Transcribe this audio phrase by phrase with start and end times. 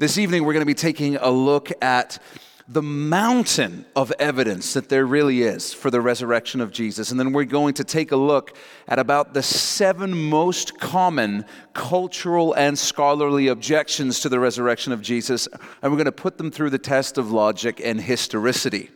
[0.00, 2.22] This evening, we're going to be taking a look at
[2.70, 7.10] the mountain of evidence that there really is for the resurrection of Jesus.
[7.10, 8.54] And then we're going to take a look
[8.86, 15.48] at about the seven most common cultural and scholarly objections to the resurrection of Jesus.
[15.80, 18.90] And we're going to put them through the test of logic and historicity.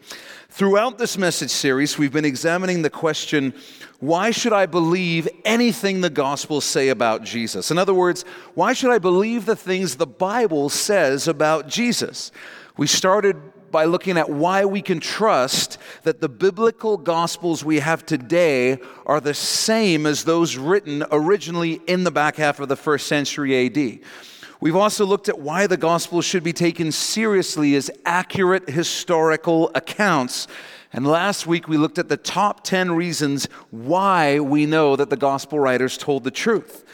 [0.50, 3.54] Throughout this message series, we've been examining the question
[4.00, 7.70] why should I believe anything the Gospels say about Jesus?
[7.70, 12.32] In other words, why should I believe the things the Bible says about Jesus?
[12.76, 13.36] We started
[13.72, 19.20] by looking at why we can trust that the biblical Gospels we have today are
[19.20, 24.00] the same as those written originally in the back half of the first century AD.
[24.60, 30.46] We've also looked at why the Gospels should be taken seriously as accurate historical accounts
[30.94, 35.16] and last week we looked at the top 10 reasons why we know that the
[35.16, 36.84] gospel writers told the truth.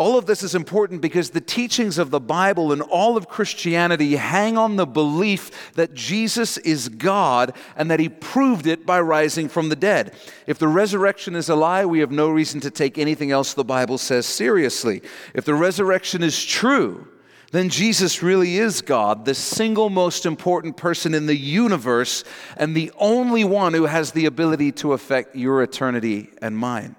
[0.00, 4.16] All of this is important because the teachings of the Bible and all of Christianity
[4.16, 9.46] hang on the belief that Jesus is God and that he proved it by rising
[9.46, 10.14] from the dead.
[10.46, 13.62] If the resurrection is a lie, we have no reason to take anything else the
[13.62, 15.02] Bible says seriously.
[15.34, 17.06] If the resurrection is true,
[17.52, 22.24] then Jesus really is God, the single most important person in the universe,
[22.56, 26.96] and the only one who has the ability to affect your eternity and mine.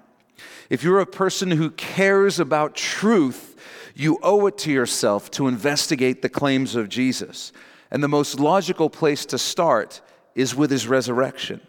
[0.72, 3.60] If you're a person who cares about truth,
[3.94, 7.52] you owe it to yourself to investigate the claims of Jesus.
[7.90, 10.00] And the most logical place to start
[10.34, 11.60] is with his resurrection.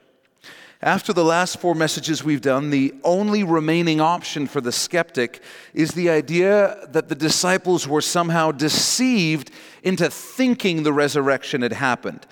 [0.81, 5.41] After the last four messages we've done, the only remaining option for the skeptic
[5.73, 9.51] is the idea that the disciples were somehow deceived
[9.83, 12.25] into thinking the resurrection had happened.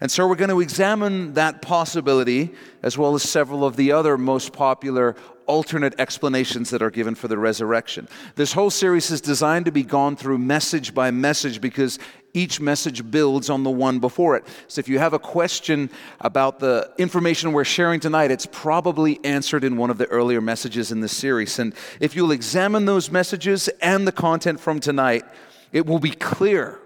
[0.00, 4.18] And so we're going to examine that possibility as well as several of the other
[4.18, 5.14] most popular
[5.46, 8.08] alternate explanations that are given for the resurrection.
[8.34, 11.98] This whole series is designed to be gone through message by message because
[12.34, 14.44] each message builds on the one before it.
[14.68, 15.88] So if you have a question
[16.20, 20.92] about the information we're sharing tonight, it's probably answered in one of the earlier messages
[20.92, 21.58] in this series.
[21.58, 25.24] And if you'll examine those messages and the content from tonight,
[25.72, 26.78] it will be clear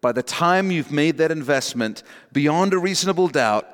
[0.00, 2.02] by the time you've made that investment
[2.32, 3.68] beyond a reasonable doubt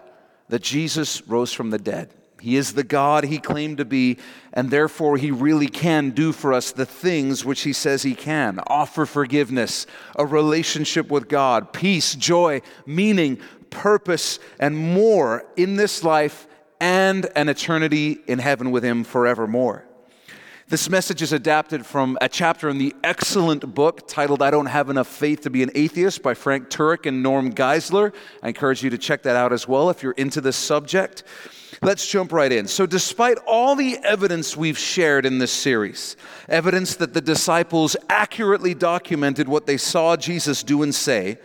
[0.49, 2.11] that Jesus rose from the dead.
[2.43, 4.19] He is the God he claimed to be,
[4.53, 8.59] and therefore he really can do for us the things which he says he can
[8.67, 9.87] offer forgiveness,
[10.17, 13.39] a relationship with God, peace, joy, meaning,
[13.71, 16.49] purpose, and more in this life
[16.81, 19.85] and an eternity in heaven with him forevermore.
[20.67, 24.91] This message is adapted from a chapter in the excellent book titled I Don't Have
[24.91, 28.13] Enough Faith to Be an Atheist by Frank Turek and Norm Geisler.
[28.43, 31.23] I encourage you to check that out as well if you're into this subject.
[31.81, 32.67] Let's jump right in.
[32.67, 36.17] So, despite all the evidence we've shared in this series,
[36.49, 41.39] evidence that the disciples accurately documented what they saw Jesus do and say,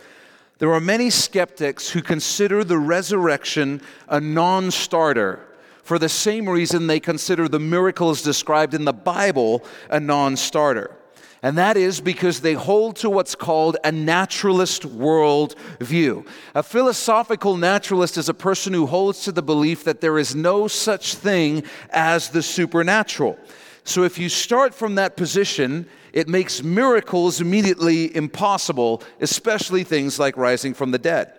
[0.58, 5.46] there are many skeptics who consider the resurrection a non starter
[5.82, 10.97] for the same reason they consider the miracles described in the Bible a non starter.
[11.42, 16.24] And that is because they hold to what's called a naturalist world view.
[16.54, 20.66] A philosophical naturalist is a person who holds to the belief that there is no
[20.66, 23.38] such thing as the supernatural.
[23.84, 30.36] So if you start from that position, it makes miracles immediately impossible, especially things like
[30.36, 31.32] rising from the dead.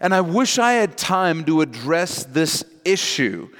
[0.00, 3.50] And I wish I had time to address this issue,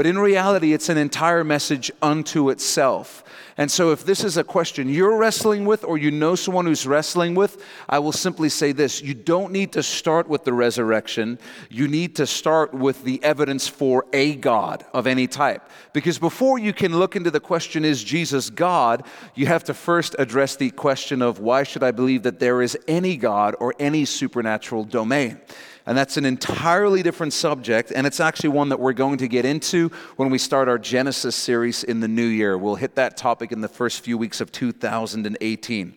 [0.00, 3.22] but in reality, it's an entire message unto itself.
[3.58, 6.86] And so, if this is a question you're wrestling with, or you know someone who's
[6.86, 11.38] wrestling with, I will simply say this you don't need to start with the resurrection.
[11.68, 15.68] You need to start with the evidence for a God of any type.
[15.92, 20.16] Because before you can look into the question, is Jesus God, you have to first
[20.18, 24.06] address the question of why should I believe that there is any God or any
[24.06, 25.42] supernatural domain?
[25.86, 29.44] And that's an entirely different subject, and it's actually one that we're going to get
[29.44, 32.58] into when we start our Genesis series in the new year.
[32.58, 35.94] We'll hit that topic in the first few weeks of 2018.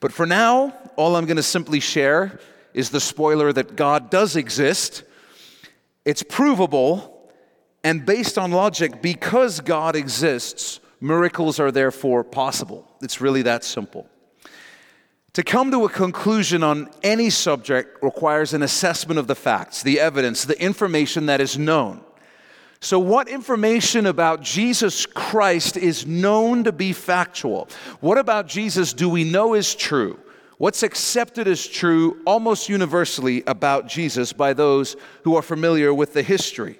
[0.00, 2.40] But for now, all I'm going to simply share
[2.74, 5.04] is the spoiler that God does exist.
[6.04, 7.30] It's provable,
[7.84, 12.86] and based on logic, because God exists, miracles are therefore possible.
[13.00, 14.08] It's really that simple.
[15.34, 19.98] To come to a conclusion on any subject requires an assessment of the facts, the
[19.98, 22.02] evidence, the information that is known.
[22.80, 27.68] So, what information about Jesus Christ is known to be factual?
[28.00, 30.18] What about Jesus do we know is true?
[30.58, 36.22] What's accepted as true almost universally about Jesus by those who are familiar with the
[36.22, 36.78] history?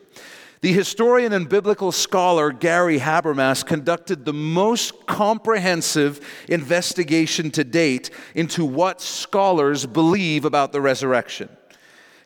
[0.62, 8.64] The historian and biblical scholar Gary Habermas conducted the most comprehensive investigation to date into
[8.64, 11.48] what scholars believe about the resurrection.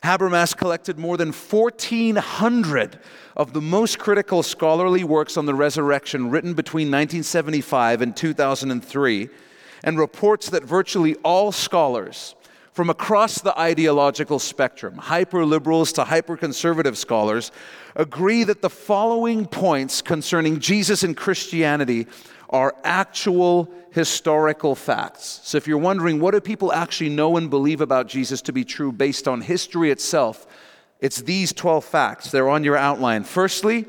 [0.02, 2.98] Habermas collected more than 1,400
[3.38, 9.30] of the most critical scholarly works on the resurrection written between 1975 and 2003
[9.82, 12.34] and reports that virtually all scholars
[12.76, 17.50] from across the ideological spectrum, hyper liberals to hyper conservative scholars,
[17.94, 22.06] agree that the following points concerning Jesus and Christianity
[22.50, 25.40] are actual historical facts.
[25.42, 28.62] So if you're wondering, what do people actually know and believe about Jesus to be
[28.62, 30.46] true based on history itself?
[31.00, 32.30] It's these 12 facts.
[32.30, 33.24] They're on your outline.
[33.24, 33.86] Firstly,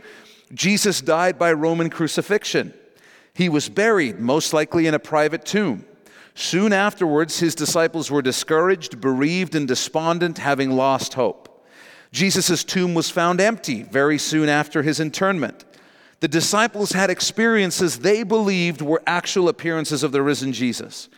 [0.54, 2.74] Jesus died by Roman crucifixion.
[3.34, 5.84] He was buried, most likely in a private tomb.
[6.39, 11.66] Soon afterwards, his disciples were discouraged, bereaved, and despondent, having lost hope.
[12.12, 15.66] Jesus' tomb was found empty very soon after his internment.
[16.19, 21.10] The disciples had experiences they believed were actual appearances of the risen Jesus.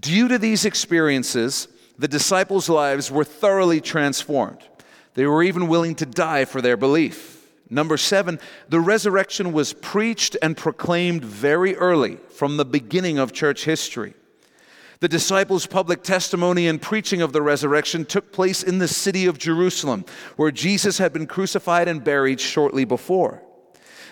[0.00, 1.68] Due to these experiences,
[1.98, 4.66] the disciples' lives were thoroughly transformed.
[5.12, 7.50] They were even willing to die for their belief.
[7.68, 8.40] Number seven,
[8.70, 14.14] the resurrection was preached and proclaimed very early from the beginning of church history.
[15.00, 19.38] The disciples' public testimony and preaching of the resurrection took place in the city of
[19.38, 20.04] Jerusalem,
[20.36, 23.42] where Jesus had been crucified and buried shortly before.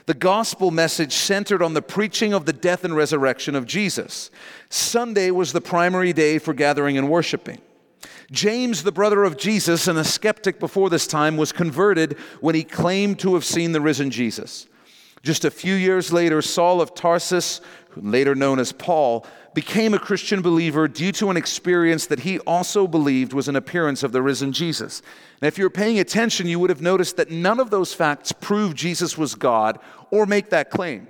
[0.06, 4.30] The gospel message centered on the preaching of the death and resurrection of Jesus.
[4.68, 7.60] Sunday was the primary day for gathering and worshiping.
[8.32, 12.64] James, the brother of Jesus and a skeptic before this time, was converted when he
[12.64, 14.66] claimed to have seen the risen Jesus.
[15.22, 17.60] Just a few years later, Saul of Tarsus,
[17.94, 19.24] later known as Paul,
[19.54, 24.02] became a Christian believer due to an experience that he also believed was an appearance
[24.02, 25.02] of the risen Jesus.
[25.40, 28.32] Now, if you were paying attention, you would have noticed that none of those facts
[28.32, 29.78] prove Jesus was God
[30.10, 31.08] or make that claim.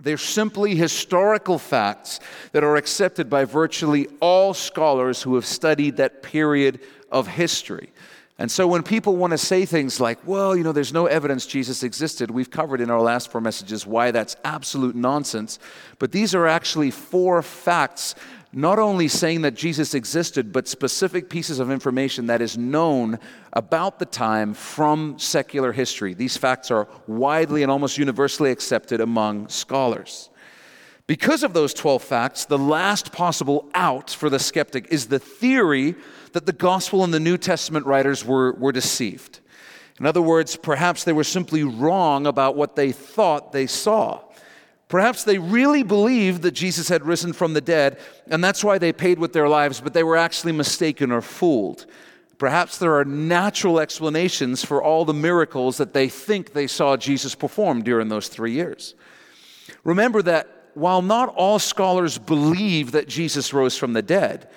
[0.00, 2.20] They're simply historical facts
[2.52, 6.80] that are accepted by virtually all scholars who have studied that period
[7.10, 7.90] of history.
[8.40, 11.44] And so when people want to say things like, well, you know, there's no evidence
[11.44, 15.58] Jesus existed, we've covered in our last four messages why that's absolute nonsense.
[15.98, 18.14] But these are actually four facts,
[18.52, 23.18] not only saying that Jesus existed, but specific pieces of information that is known
[23.54, 26.14] about the time from secular history.
[26.14, 30.30] These facts are widely and almost universally accepted among scholars.
[31.08, 35.96] Because of those 12 facts, the last possible out for the skeptic is the theory
[36.32, 39.40] that the gospel and the New Testament writers were, were deceived.
[39.98, 44.20] In other words, perhaps they were simply wrong about what they thought they saw.
[44.88, 47.98] Perhaps they really believed that Jesus had risen from the dead,
[48.28, 51.84] and that's why they paid with their lives, but they were actually mistaken or fooled.
[52.38, 57.34] Perhaps there are natural explanations for all the miracles that they think they saw Jesus
[57.34, 58.94] perform during those three years.
[59.84, 64.48] Remember that while not all scholars believe that Jesus rose from the dead,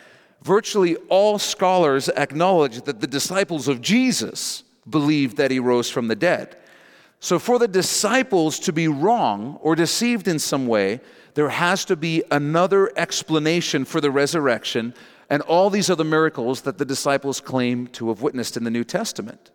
[0.41, 6.15] virtually all scholars acknowledge that the disciples of Jesus believed that he rose from the
[6.15, 6.57] dead.
[7.19, 11.01] So, for the disciples to be wrong or deceived in some way,
[11.35, 14.93] there has to be another explanation for the resurrection
[15.29, 18.83] and all these other miracles that the disciples claim to have witnessed in the New
[18.83, 19.51] Testament.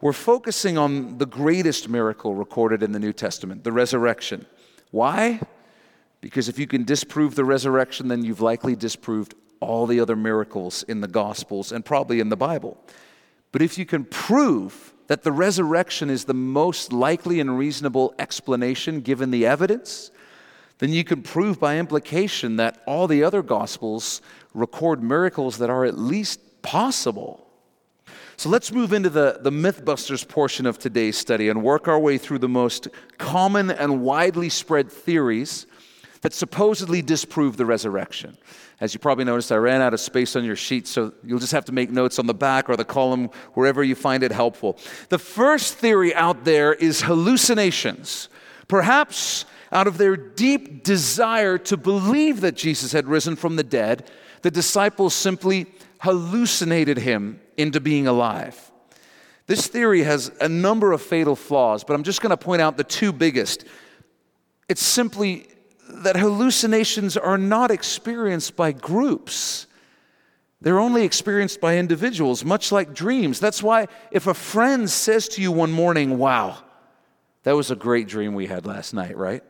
[0.00, 4.46] We're focusing on the greatest miracle recorded in the New Testament, the resurrection.
[4.90, 5.40] Why?
[6.20, 10.82] Because if you can disprove the resurrection, then you've likely disproved all the other miracles
[10.84, 12.78] in the Gospels and probably in the Bible.
[13.52, 19.00] But if you can prove that the resurrection is the most likely and reasonable explanation
[19.00, 20.10] given the evidence,
[20.78, 24.20] then you can prove by implication that all the other Gospels
[24.54, 27.46] record miracles that are at least possible.
[28.36, 32.18] So let's move into the, the Mythbusters portion of today's study and work our way
[32.18, 32.88] through the most
[33.18, 35.66] common and widely spread theories
[36.22, 38.36] that supposedly disprove the resurrection.
[38.80, 41.52] As you probably noticed, I ran out of space on your sheet, so you'll just
[41.52, 44.78] have to make notes on the back or the column, wherever you find it helpful.
[45.10, 48.28] The first theory out there is hallucinations.
[48.66, 54.10] Perhaps out of their deep desire to believe that Jesus had risen from the dead,
[54.42, 55.66] the disciples simply
[56.00, 58.70] hallucinated him into being alive.
[59.46, 62.76] This theory has a number of fatal flaws, but I'm just going to point out
[62.76, 63.64] the two biggest.
[64.68, 65.46] It's simply
[65.88, 69.66] that hallucinations are not experienced by groups.
[70.60, 73.38] They're only experienced by individuals, much like dreams.
[73.38, 76.58] That's why if a friend says to you one morning, Wow,
[77.42, 79.44] that was a great dream we had last night, right?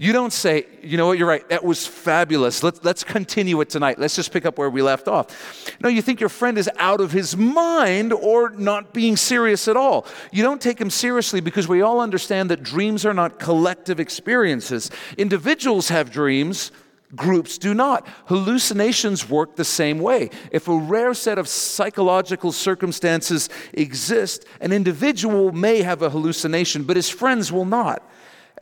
[0.00, 2.62] You don't say, you know what, you're right, that was fabulous.
[2.62, 3.98] Let's, let's continue it tonight.
[3.98, 5.78] Let's just pick up where we left off.
[5.78, 9.76] No, you think your friend is out of his mind or not being serious at
[9.76, 10.06] all.
[10.32, 14.90] You don't take him seriously because we all understand that dreams are not collective experiences.
[15.18, 16.72] Individuals have dreams,
[17.14, 18.08] groups do not.
[18.24, 20.30] Hallucinations work the same way.
[20.50, 26.96] If a rare set of psychological circumstances exist, an individual may have a hallucination, but
[26.96, 28.02] his friends will not.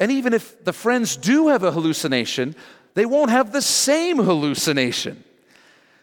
[0.00, 2.54] And even if the friends do have a hallucination,
[2.94, 5.24] they won't have the same hallucination.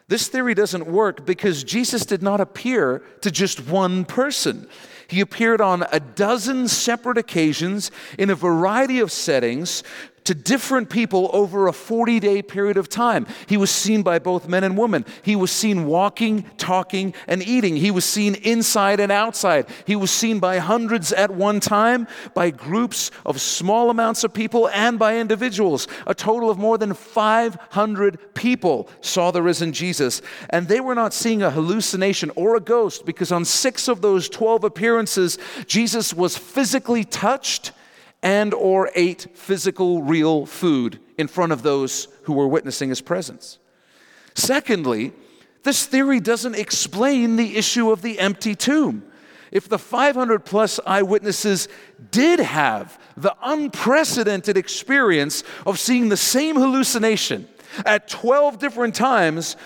[0.08, 4.68] This theory doesn't work because Jesus did not appear to just one person.
[5.08, 9.82] He appeared on a dozen separate occasions in a variety of settings
[10.26, 13.26] to different people over a 40 day period of time.
[13.46, 15.04] He was seen by both men and women.
[15.22, 17.76] He was seen walking, talking, and eating.
[17.76, 19.66] He was seen inside and outside.
[19.86, 24.68] He was seen by hundreds at one time, by groups of small amounts of people,
[24.70, 25.88] and by individuals.
[26.06, 30.22] A total of more than 500 people saw the risen Jesus.
[30.50, 34.28] And they were not seeing a hallucination or a ghost because on six of those
[34.28, 37.72] 12 appearances, Jesus was physically touched
[38.22, 43.58] and or ate physical real food in front of those who were witnessing his presence.
[44.34, 45.12] Secondly,
[45.62, 49.04] this theory doesn't explain the issue of the empty tomb.
[49.50, 51.68] If the 500 plus eyewitnesses
[52.10, 57.48] did have the unprecedented experience of seeing the same hallucination
[57.84, 59.56] at 12 different times,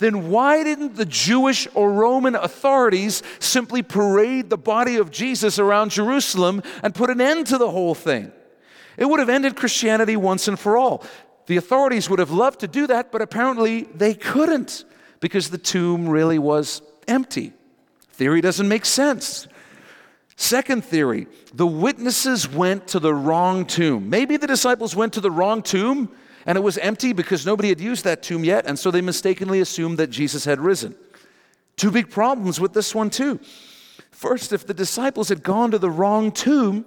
[0.00, 5.90] then why didn't the Jewish or Roman authorities simply parade the body of Jesus around
[5.90, 8.32] Jerusalem and put an end to the whole thing?
[8.96, 11.04] It would have ended Christianity once and for all.
[11.46, 14.84] The authorities would have loved to do that, but apparently they couldn't
[15.20, 17.52] because the tomb really was empty.
[18.12, 19.48] Theory doesn't make sense.
[20.36, 24.08] Second theory the witnesses went to the wrong tomb.
[24.08, 26.10] Maybe the disciples went to the wrong tomb
[26.46, 29.60] and it was empty because nobody had used that tomb yet, and so they mistakenly
[29.60, 30.94] assumed that Jesus had risen.
[31.76, 33.40] Two big problems with this one, too.
[34.10, 36.84] First, if the disciples had gone to the wrong tomb,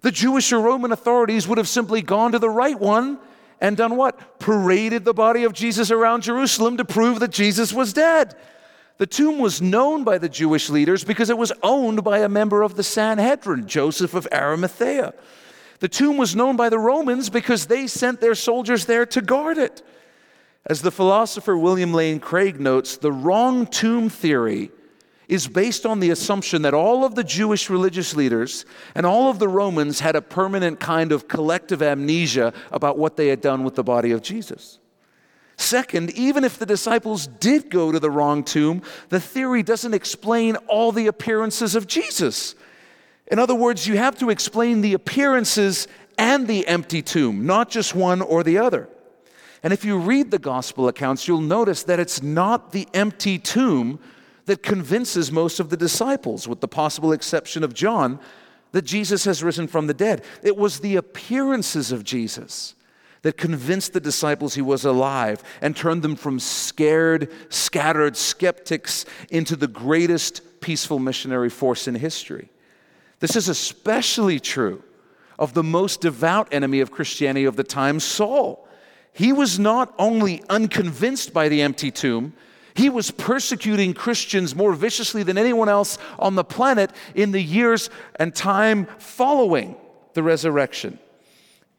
[0.00, 3.18] the Jewish or Roman authorities would have simply gone to the right one
[3.60, 4.38] and done what?
[4.38, 8.34] Paraded the body of Jesus around Jerusalem to prove that Jesus was dead.
[8.98, 12.62] The tomb was known by the Jewish leaders because it was owned by a member
[12.62, 15.14] of the Sanhedrin, Joseph of Arimathea.
[15.80, 19.58] The tomb was known by the Romans because they sent their soldiers there to guard
[19.58, 19.82] it.
[20.66, 24.70] As the philosopher William Lane Craig notes, the wrong tomb theory
[25.28, 28.64] is based on the assumption that all of the Jewish religious leaders
[28.94, 33.28] and all of the Romans had a permanent kind of collective amnesia about what they
[33.28, 34.78] had done with the body of Jesus.
[35.56, 40.56] Second, even if the disciples did go to the wrong tomb, the theory doesn't explain
[40.66, 42.54] all the appearances of Jesus.
[43.30, 45.88] In other words, you have to explain the appearances
[46.18, 48.88] and the empty tomb, not just one or the other.
[49.62, 53.98] And if you read the gospel accounts, you'll notice that it's not the empty tomb
[54.44, 58.20] that convinces most of the disciples, with the possible exception of John,
[58.72, 60.22] that Jesus has risen from the dead.
[60.42, 62.74] It was the appearances of Jesus
[63.22, 69.56] that convinced the disciples he was alive and turned them from scared, scattered skeptics into
[69.56, 72.50] the greatest peaceful missionary force in history.
[73.20, 74.82] This is especially true
[75.38, 78.68] of the most devout enemy of Christianity of the time, Saul.
[79.12, 82.34] He was not only unconvinced by the empty tomb,
[82.74, 87.88] he was persecuting Christians more viciously than anyone else on the planet in the years
[88.16, 89.76] and time following
[90.14, 90.98] the resurrection.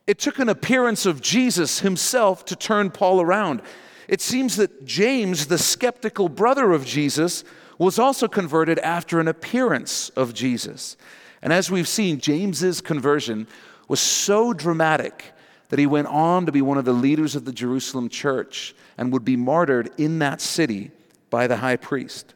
[0.07, 3.61] It took an appearance of Jesus himself to turn Paul around.
[4.07, 7.43] It seems that James, the skeptical brother of Jesus,
[7.77, 10.95] was also converted after an appearance of Jesus.
[11.45, 13.45] And as we've seen, James's conversion
[13.87, 15.31] was so dramatic
[15.69, 19.13] that he went on to be one of the leaders of the Jerusalem church and
[19.13, 20.89] would be martyred in that city
[21.29, 22.33] by the high priest.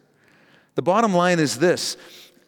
[0.75, 1.97] The bottom line is this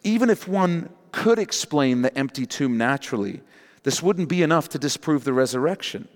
[0.04, 3.42] even if one could explain the empty tomb naturally,
[3.82, 6.08] this wouldn't be enough to disprove the resurrection.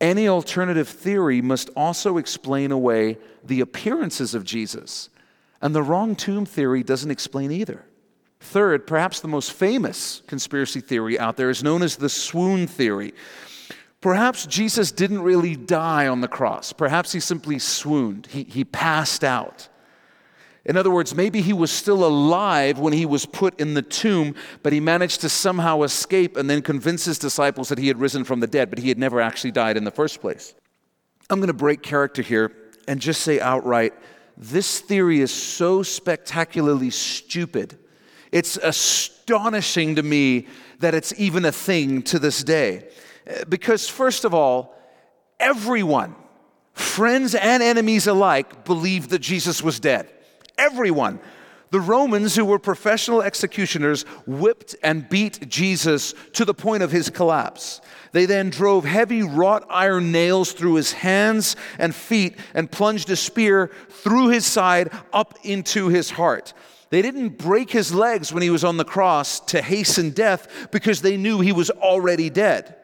[0.00, 5.10] Any alternative theory must also explain away the appearances of Jesus,
[5.60, 7.84] and the wrong tomb theory doesn't explain either.
[8.40, 13.12] Third, perhaps the most famous conspiracy theory out there is known as the swoon theory.
[14.00, 16.72] Perhaps Jesus didn't really die on the cross.
[16.72, 19.68] Perhaps he simply swooned, he, he passed out.
[20.64, 24.34] In other words, maybe he was still alive when he was put in the tomb,
[24.62, 28.22] but he managed to somehow escape and then convince his disciples that he had risen
[28.22, 30.54] from the dead, but he had never actually died in the first place.
[31.30, 32.52] I'm going to break character here
[32.86, 33.94] and just say outright
[34.36, 37.76] this theory is so spectacularly stupid
[38.32, 40.46] it's astonishing to me
[40.80, 42.88] that it's even a thing to this day.
[43.28, 44.74] Uh, because, first of all,
[45.40, 46.14] everyone,
[46.72, 50.08] friends and enemies alike, believed that Jesus was dead.
[50.56, 51.20] Everyone.
[51.70, 57.10] The Romans, who were professional executioners, whipped and beat Jesus to the point of his
[57.10, 57.82] collapse.
[58.12, 63.16] They then drove heavy wrought iron nails through his hands and feet and plunged a
[63.16, 66.54] spear through his side up into his heart.
[66.90, 71.02] They didn't break his legs when he was on the cross to hasten death because
[71.02, 72.76] they knew he was already dead.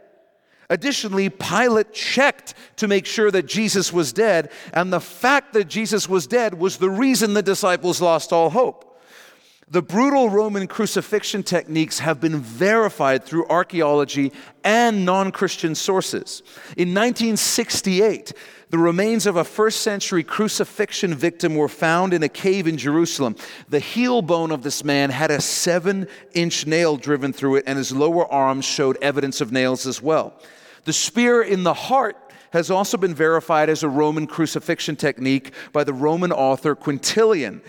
[0.70, 6.08] Additionally, Pilate checked to make sure that Jesus was dead, and the fact that Jesus
[6.08, 8.90] was dead was the reason the disciples lost all hope.
[9.68, 14.32] The brutal Roman crucifixion techniques have been verified through archaeology
[14.62, 16.42] and non Christian sources.
[16.76, 18.34] In 1968,
[18.74, 23.36] the remains of a first century crucifixion victim were found in a cave in Jerusalem.
[23.68, 27.78] The heel bone of this man had a seven inch nail driven through it, and
[27.78, 30.34] his lower arms showed evidence of nails as well.
[30.86, 32.16] The spear in the heart
[32.50, 37.62] has also been verified as a Roman crucifixion technique by the Roman author Quintilian.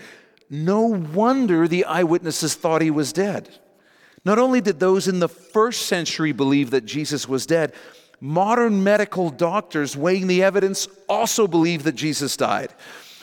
[0.50, 3.60] No wonder the eyewitnesses thought he was dead.
[4.24, 7.74] Not only did those in the first century believe that Jesus was dead,
[8.20, 12.72] modern medical doctors weighing the evidence also believe that Jesus died.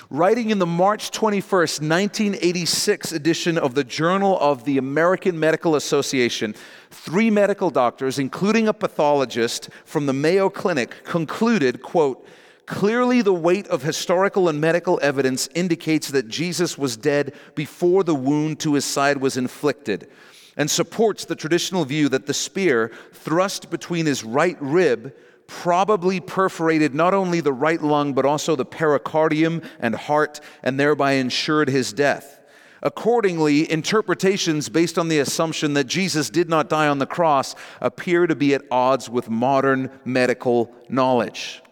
[0.09, 6.53] Writing in the March 21st, 1986 edition of the Journal of the American Medical Association,
[6.91, 12.27] three medical doctors, including a pathologist from the Mayo Clinic, concluded, quote,
[12.65, 18.15] Clearly, the weight of historical and medical evidence indicates that Jesus was dead before the
[18.15, 20.09] wound to his side was inflicted,
[20.55, 25.13] and supports the traditional view that the spear, thrust between his right rib,
[25.47, 31.13] probably perforated not only the right lung, but also the pericardium and heart, and thereby
[31.13, 32.39] ensured his death.
[32.81, 38.27] Accordingly, interpretations based on the assumption that Jesus did not die on the cross appear
[38.27, 41.62] to be at odds with modern medical knowledge.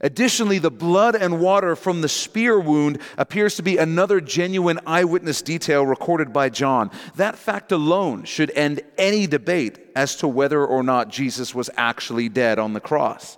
[0.00, 5.42] Additionally, the blood and water from the spear wound appears to be another genuine eyewitness
[5.42, 6.90] detail recorded by John.
[7.16, 12.28] That fact alone should end any debate as to whether or not Jesus was actually
[12.30, 13.36] dead on the cross.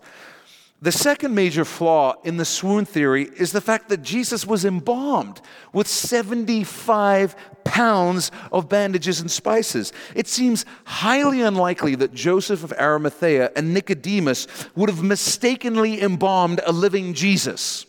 [0.83, 5.41] The second major flaw in the swoon theory is the fact that Jesus was embalmed
[5.73, 9.93] with 75 pounds of bandages and spices.
[10.17, 16.73] It seems highly unlikely that Joseph of Arimathea and Nicodemus would have mistakenly embalmed a
[16.73, 17.87] living Jesus.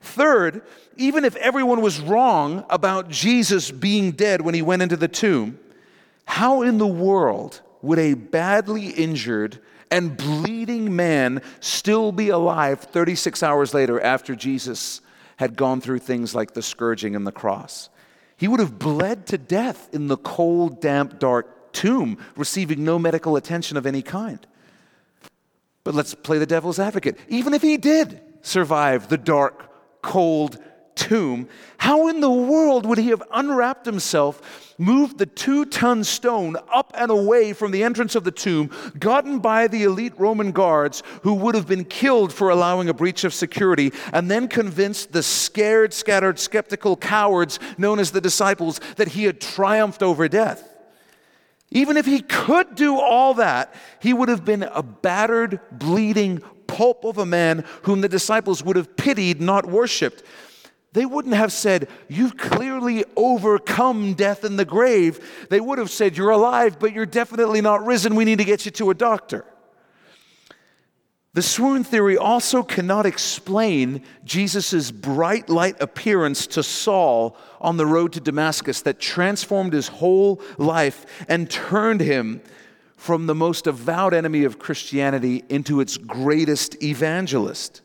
[0.00, 0.62] Third,
[0.96, 5.58] even if everyone was wrong about Jesus being dead when he went into the tomb,
[6.24, 9.58] how in the world would a badly injured
[9.90, 15.00] and bleeding man still be alive 36 hours later after Jesus
[15.36, 17.88] had gone through things like the scourging and the cross.
[18.36, 23.36] He would have bled to death in the cold, damp, dark tomb, receiving no medical
[23.36, 24.44] attention of any kind.
[25.84, 27.18] But let's play the devil's advocate.
[27.28, 30.58] Even if he did survive the dark, cold,
[30.94, 31.48] tomb,
[31.78, 36.92] how in the world would he have unwrapped himself, moved the two ton stone up
[36.96, 41.34] and away from the entrance of the tomb, gotten by the elite Roman guards who
[41.34, 45.92] would have been killed for allowing a breach of security, and then convinced the scared,
[45.92, 50.68] scattered, skeptical cowards known as the disciples that he had triumphed over death?
[51.70, 57.04] Even if he could do all that, he would have been a battered, bleeding pulp
[57.04, 60.22] of a man whom the disciples would have pitied, not worshiped.
[60.92, 65.46] They wouldn't have said, You've clearly overcome death in the grave.
[65.50, 68.14] They would have said, You're alive, but you're definitely not risen.
[68.14, 69.44] We need to get you to a doctor.
[71.34, 78.14] The swoon theory also cannot explain Jesus' bright light appearance to Saul on the road
[78.14, 82.40] to Damascus that transformed his whole life and turned him
[82.96, 87.82] from the most avowed enemy of Christianity into its greatest evangelist.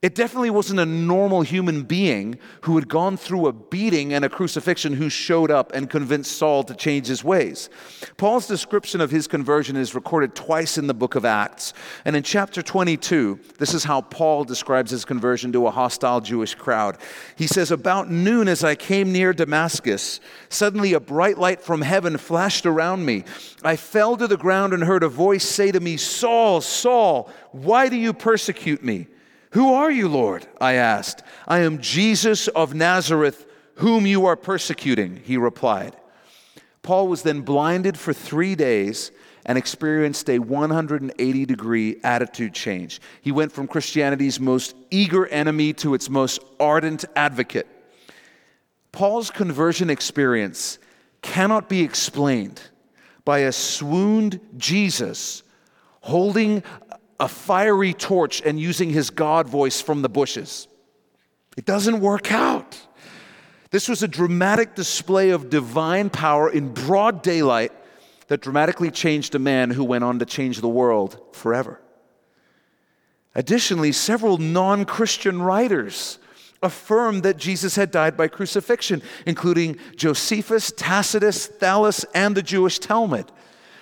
[0.00, 4.28] It definitely wasn't a normal human being who had gone through a beating and a
[4.28, 7.68] crucifixion who showed up and convinced Saul to change his ways.
[8.16, 11.74] Paul's description of his conversion is recorded twice in the book of Acts.
[12.04, 16.54] And in chapter 22, this is how Paul describes his conversion to a hostile Jewish
[16.54, 16.96] crowd.
[17.34, 22.18] He says, About noon, as I came near Damascus, suddenly a bright light from heaven
[22.18, 23.24] flashed around me.
[23.64, 27.88] I fell to the ground and heard a voice say to me, Saul, Saul, why
[27.88, 29.08] do you persecute me?
[29.50, 30.46] Who are you, Lord?
[30.60, 31.22] I asked.
[31.46, 35.96] I am Jesus of Nazareth, whom you are persecuting, he replied.
[36.82, 39.10] Paul was then blinded for three days
[39.46, 43.00] and experienced a 180 degree attitude change.
[43.22, 47.66] He went from Christianity's most eager enemy to its most ardent advocate.
[48.92, 50.78] Paul's conversion experience
[51.22, 52.60] cannot be explained
[53.24, 55.42] by a swooned Jesus
[56.00, 56.62] holding
[57.20, 60.68] a fiery torch and using his God voice from the bushes.
[61.56, 62.78] It doesn't work out.
[63.70, 67.72] This was a dramatic display of divine power in broad daylight
[68.28, 71.80] that dramatically changed a man who went on to change the world forever.
[73.34, 76.18] Additionally, several non Christian writers
[76.62, 83.30] affirmed that Jesus had died by crucifixion, including Josephus, Tacitus, Thallus, and the Jewish Talmud.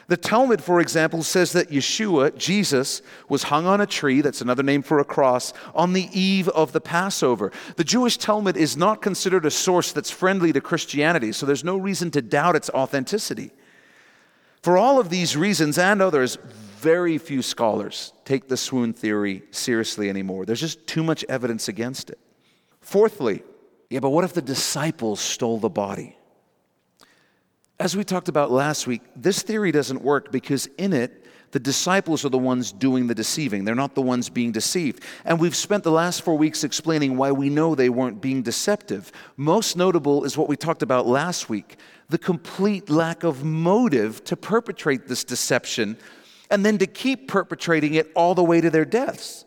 [0.08, 4.62] The Talmud, for example, says that Yeshua, Jesus, was hung on a tree, that's another
[4.62, 7.50] name for a cross, on the eve of the Passover.
[7.74, 11.76] The Jewish Talmud is not considered a source that's friendly to Christianity, so there's no
[11.76, 13.50] reason to doubt its authenticity.
[14.62, 16.38] For all of these reasons and others,
[16.78, 20.44] very few scholars take the swoon theory seriously anymore.
[20.44, 22.18] There's just too much evidence against it.
[22.80, 23.42] Fourthly,
[23.90, 26.15] yeah, but what if the disciples stole the body?
[27.78, 32.24] As we talked about last week, this theory doesn't work because in it, the disciples
[32.24, 33.64] are the ones doing the deceiving.
[33.64, 35.02] They're not the ones being deceived.
[35.24, 39.12] And we've spent the last four weeks explaining why we know they weren't being deceptive.
[39.36, 41.76] Most notable is what we talked about last week
[42.08, 45.96] the complete lack of motive to perpetrate this deception
[46.52, 49.44] and then to keep perpetrating it all the way to their deaths.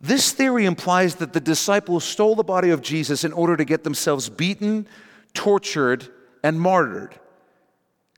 [0.00, 3.84] This theory implies that the disciples stole the body of Jesus in order to get
[3.84, 4.88] themselves beaten,
[5.32, 6.08] tortured,
[6.42, 7.18] and martyred.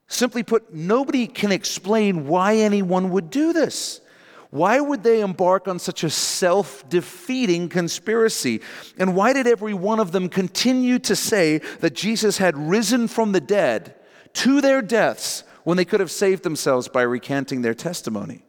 [0.09, 4.01] Simply put, nobody can explain why anyone would do this.
[4.49, 8.61] Why would they embark on such a self defeating conspiracy?
[8.97, 13.31] And why did every one of them continue to say that Jesus had risen from
[13.31, 13.93] the dead
[14.33, 18.41] to their deaths when they could have saved themselves by recanting their testimony?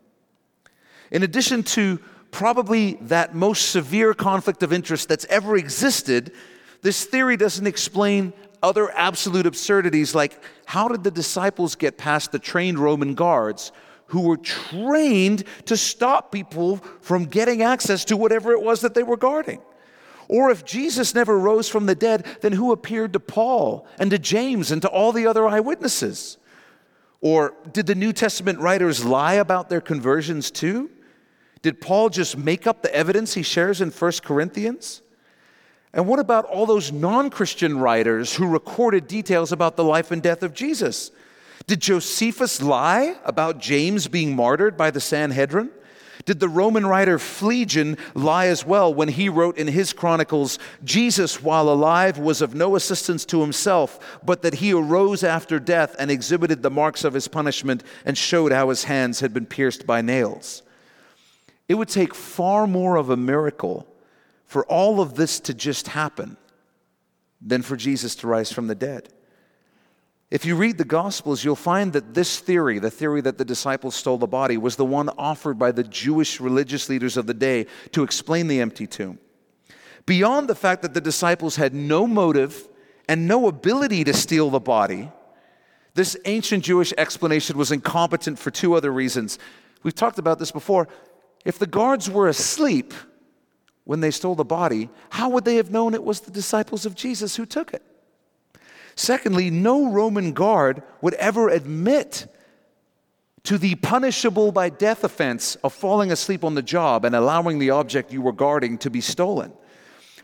[1.11, 6.33] In addition to probably that most severe conflict of interest that's ever existed,
[6.81, 12.39] this theory doesn't explain other absolute absurdities like how did the disciples get past the
[12.39, 13.73] trained Roman guards
[14.07, 19.03] who were trained to stop people from getting access to whatever it was that they
[19.03, 19.61] were guarding?
[20.29, 24.19] Or if Jesus never rose from the dead, then who appeared to Paul and to
[24.19, 26.39] James and to all the other eyewitnesses?
[27.21, 30.91] Or did the New Testament writers lie about their conversions too?
[31.63, 35.03] Did Paul just make up the evidence he shares in 1 Corinthians?
[35.93, 40.23] And what about all those non Christian writers who recorded details about the life and
[40.23, 41.11] death of Jesus?
[41.67, 45.71] Did Josephus lie about James being martyred by the Sanhedrin?
[46.27, 51.43] Did the Roman writer Phlegon lie as well when he wrote in his chronicles, Jesus,
[51.43, 56.11] while alive, was of no assistance to himself, but that he arose after death and
[56.11, 60.03] exhibited the marks of his punishment and showed how his hands had been pierced by
[60.03, 60.63] nails?
[61.69, 63.87] It would take far more of a miracle
[64.51, 66.37] for all of this to just happen
[67.41, 69.09] than for Jesus to rise from the dead.
[70.29, 73.95] If you read the Gospels, you'll find that this theory, the theory that the disciples
[73.95, 77.67] stole the body, was the one offered by the Jewish religious leaders of the day
[77.93, 79.21] to explain the empty tomb.
[80.05, 82.69] Beyond the fact that the disciples had no motive
[83.09, 85.13] and no ability to steal the body,
[85.95, 89.39] this ancient Jewish explanation was incompetent for two other reasons.
[89.85, 90.89] We've talked about this before.
[91.45, 92.93] If the guards were asleep
[93.91, 96.95] when they stole the body, how would they have known it was the disciples of
[96.95, 97.83] Jesus who took it?
[98.95, 102.29] Secondly, no Roman guard would ever admit
[103.43, 107.71] to the punishable by death offense of falling asleep on the job and allowing the
[107.71, 109.53] object you were guarding to be stolen.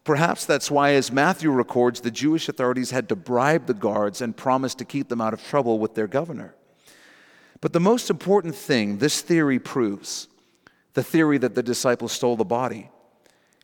[0.05, 4.37] Perhaps that's why, as Matthew records, the Jewish authorities had to bribe the guards and
[4.37, 6.55] promise to keep them out of trouble with their governor.
[7.61, 10.29] But the most important thing this theory proves
[10.95, 12.91] the theory that the disciples stole the body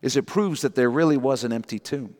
[0.02, 2.14] is it proves that there really was an empty tomb.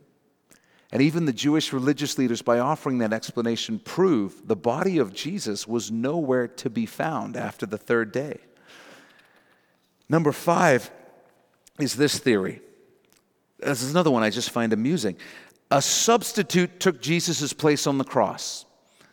[0.93, 5.67] And even the Jewish religious leaders, by offering that explanation, prove the body of Jesus
[5.67, 8.39] was nowhere to be found after the third day.
[10.09, 10.91] Number five
[11.81, 12.61] is this theory.
[13.59, 15.17] This is another one I just find amusing.
[15.71, 18.67] A substitute took Jesus' place on the cross.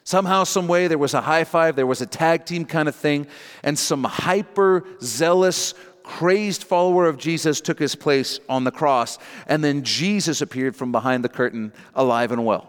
[0.04, 2.96] Somehow, some way, there was a high five, there was a tag team kind of
[2.96, 3.28] thing,
[3.64, 5.76] and some hyper zealous
[6.10, 10.92] crazed follower of Jesus took his place on the cross, and then Jesus appeared from
[10.92, 12.68] behind the curtain, alive and well.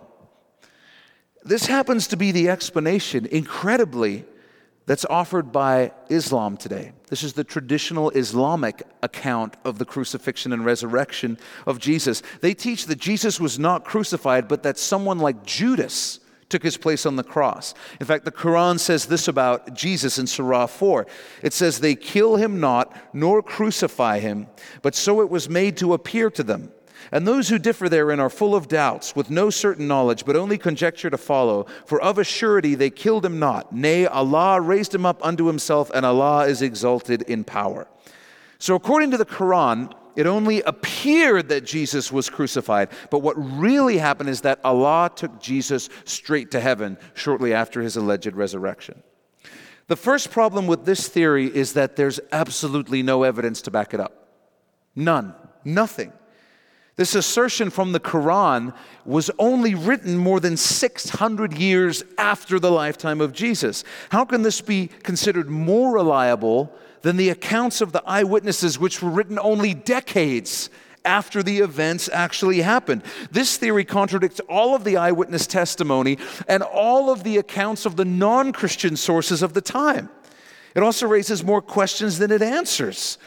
[1.43, 4.27] This happens to be the explanation, incredibly,
[4.85, 6.93] that's offered by Islam today.
[7.09, 12.23] This is the traditional Islamic account of the crucifixion and resurrection of Jesus.
[12.43, 16.20] They teach that Jesus was not crucified, but that someone like Judas
[16.51, 17.75] took his place on the cross.
[18.01, 21.07] In fact, the Quran says this about Jesus in Surah 4.
[21.43, 24.49] It says, They kill him not, nor crucify him,
[24.83, 26.73] but so it was made to appear to them.
[27.13, 30.59] And those who differ therein are full of doubts, with no certain knowledge, but only
[30.59, 31.67] conjecture to follow.
[31.87, 33.73] For of a surety they killed him not.
[33.73, 37.89] Nay, Allah raised him up unto himself, and Allah is exalted in power.
[38.59, 42.91] So, according to the Quran, it only appeared that Jesus was crucified.
[43.09, 47.97] But what really happened is that Allah took Jesus straight to heaven shortly after his
[47.97, 49.03] alleged resurrection.
[49.87, 54.01] The first problem with this theory is that there's absolutely no evidence to back it
[54.01, 54.29] up.
[54.95, 55.35] None.
[55.65, 56.13] Nothing.
[56.97, 58.75] This assertion from the Quran
[59.07, 63.85] was only written more than 600 years after the lifetime of Jesus.
[64.11, 66.71] How can this be considered more reliable
[67.03, 70.71] than the accounts of the eyewitnesses, which were written only decades
[71.05, 73.03] after the events actually happened?
[73.31, 78.05] This theory contradicts all of the eyewitness testimony and all of the accounts of the
[78.05, 80.09] non Christian sources of the time.
[80.75, 83.19] It also raises more questions than it answers.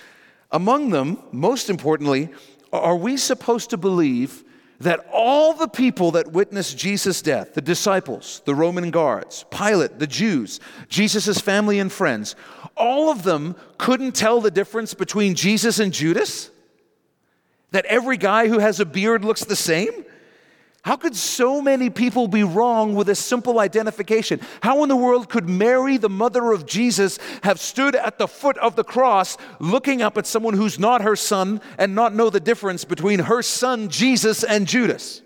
[0.52, 2.30] Among them, most importantly,
[2.72, 4.44] are we supposed to believe
[4.84, 10.08] that all the people that witnessed Jesus' death, the disciples, the Roman guards, Pilate, the
[10.08, 12.36] Jews, Jesus' family and friends,
[12.76, 16.52] all of them couldn't tell the difference between Jesus and Judas?
[17.72, 20.06] That every guy who has a beard looks the same?
[20.84, 24.41] How could so many people be wrong with a simple identification?
[24.62, 28.58] How in the world could Mary, the mother of Jesus, have stood at the foot
[28.58, 32.41] of the cross looking up at someone who's not her son and not know the
[32.41, 35.22] difference between her son Jesus and Judas?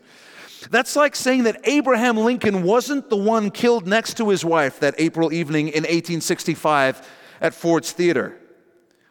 [0.69, 4.93] That's like saying that Abraham Lincoln wasn't the one killed next to his wife that
[4.99, 7.07] April evening in 1865
[7.41, 8.37] at Ford's Theater.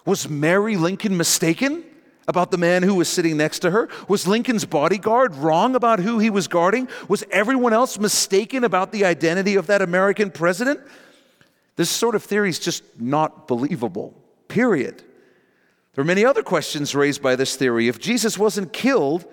[0.05, 1.83] Was Mary Lincoln mistaken?
[2.29, 3.89] About the man who was sitting next to her?
[4.09, 6.89] Was Lincoln's bodyguard wrong about who he was guarding?
[7.09, 10.81] Was everyone else mistaken about the identity of that American president?
[11.77, 14.15] This sort of theory is just not believable,
[14.49, 15.03] period.
[15.95, 17.89] There are many other questions raised by this theory.
[17.89, 19.25] If Jesus wasn't killed,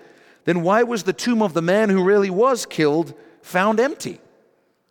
[0.44, 4.20] then why was the tomb of the man who really was killed found empty?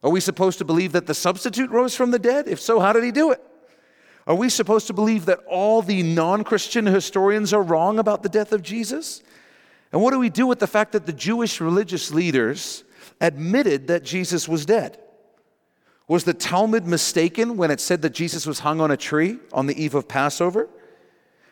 [0.03, 2.47] Are we supposed to believe that the substitute rose from the dead?
[2.47, 3.41] If so, how did he do it?
[4.25, 8.29] Are we supposed to believe that all the non Christian historians are wrong about the
[8.29, 9.21] death of Jesus?
[9.91, 12.83] And what do we do with the fact that the Jewish religious leaders
[13.19, 14.99] admitted that Jesus was dead?
[16.07, 19.67] Was the Talmud mistaken when it said that Jesus was hung on a tree on
[19.67, 20.69] the eve of Passover?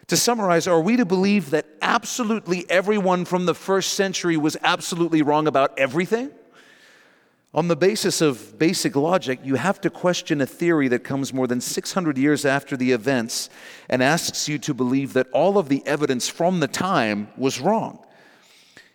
[0.07, 5.21] To summarize, are we to believe that absolutely everyone from the first century was absolutely
[5.21, 6.31] wrong about everything?
[7.53, 11.47] On the basis of basic logic, you have to question a theory that comes more
[11.47, 13.49] than 600 years after the events
[13.89, 17.99] and asks you to believe that all of the evidence from the time was wrong.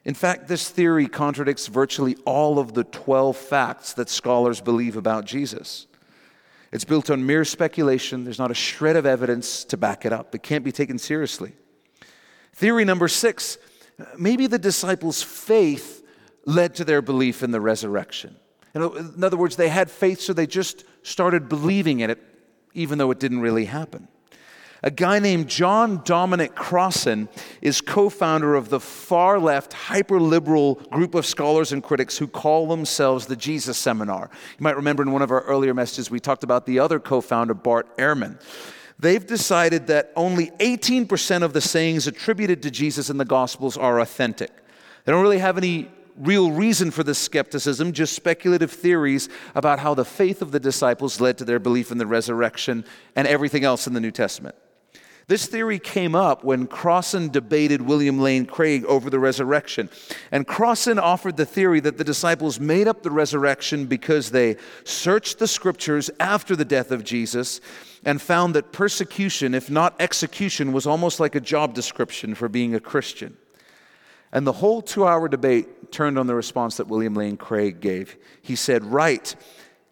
[0.06, 5.26] In fact, this theory contradicts virtually all of the 12 facts that scholars believe about
[5.26, 5.86] Jesus.
[6.72, 10.34] It's built on mere speculation, there's not a shred of evidence to back it up.
[10.34, 11.52] It can't be taken seriously.
[12.54, 13.58] Theory number six
[14.18, 16.06] maybe the disciples' faith
[16.44, 18.36] led to their belief in the resurrection.
[18.76, 22.22] In other words, they had faith, so they just started believing in it,
[22.74, 24.08] even though it didn't really happen.
[24.82, 27.28] A guy named John Dominic Crossan
[27.62, 32.28] is co founder of the far left, hyper liberal group of scholars and critics who
[32.28, 34.30] call themselves the Jesus Seminar.
[34.58, 37.20] You might remember in one of our earlier messages, we talked about the other co
[37.20, 38.40] founder, Bart Ehrman.
[38.98, 44.00] They've decided that only 18% of the sayings attributed to Jesus in the Gospels are
[44.00, 44.50] authentic.
[45.04, 49.94] They don't really have any real reason for this skepticism, just speculative theories about how
[49.94, 53.86] the faith of the disciples led to their belief in the resurrection and everything else
[53.86, 54.54] in the New Testament.
[55.28, 59.90] This theory came up when Crossan debated William Lane Craig over the resurrection.
[60.30, 65.40] And Crossan offered the theory that the disciples made up the resurrection because they searched
[65.40, 67.60] the scriptures after the death of Jesus
[68.04, 72.76] and found that persecution, if not execution, was almost like a job description for being
[72.76, 73.36] a Christian.
[74.32, 78.16] And the whole two hour debate turned on the response that William Lane Craig gave.
[78.42, 79.34] He said, Right.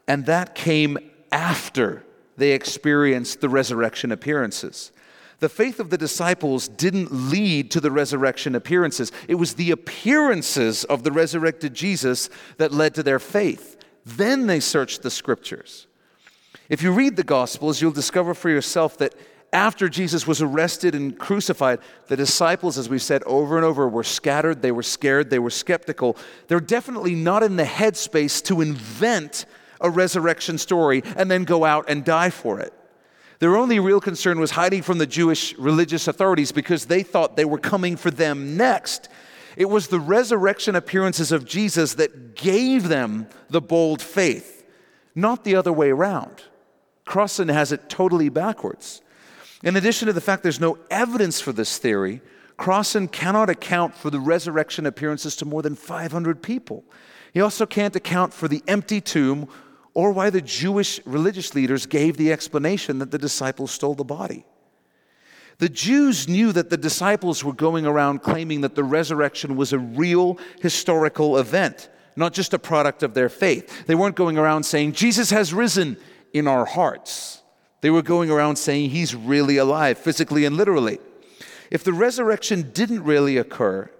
[0.06, 0.98] And that came
[1.32, 2.04] after
[2.36, 4.92] they experienced the resurrection appearances.
[5.40, 10.84] The faith of the disciples didn't lead to the resurrection appearances, it was the appearances
[10.84, 13.76] of the resurrected Jesus that led to their faith.
[14.04, 15.86] Then they searched the scriptures.
[16.68, 19.14] If you read the Gospels, you'll discover for yourself that
[19.54, 24.02] after Jesus was arrested and crucified, the disciples, as we said over and over, were
[24.02, 26.16] scattered, they were scared, they were skeptical.
[26.48, 29.46] They're definitely not in the headspace to invent
[29.80, 32.72] a resurrection story and then go out and die for it.
[33.38, 37.44] Their only real concern was hiding from the Jewish religious authorities because they thought they
[37.44, 39.08] were coming for them next.
[39.56, 44.64] It was the resurrection appearances of Jesus that gave them the bold faith,
[45.14, 46.42] not the other way around.
[47.04, 49.00] Crossan has it totally backwards.
[49.64, 52.20] In addition to the fact there's no evidence for this theory,
[52.58, 56.84] Crossan cannot account for the resurrection appearances to more than 500 people.
[57.32, 59.48] He also can't account for the empty tomb
[59.94, 64.44] or why the Jewish religious leaders gave the explanation that the disciples stole the body.
[65.58, 69.78] The Jews knew that the disciples were going around claiming that the resurrection was a
[69.78, 73.86] real historical event, not just a product of their faith.
[73.86, 75.96] They weren't going around saying, Jesus has risen
[76.34, 77.43] in our hearts.
[77.84, 81.00] They were going around saying, He's really alive, physically and literally.
[81.70, 83.90] If the resurrection didn't really occur,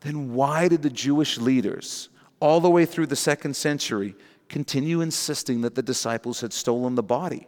[0.00, 4.14] then why did the Jewish leaders, all the way through the second century,
[4.50, 7.46] continue insisting that the disciples had stolen the body.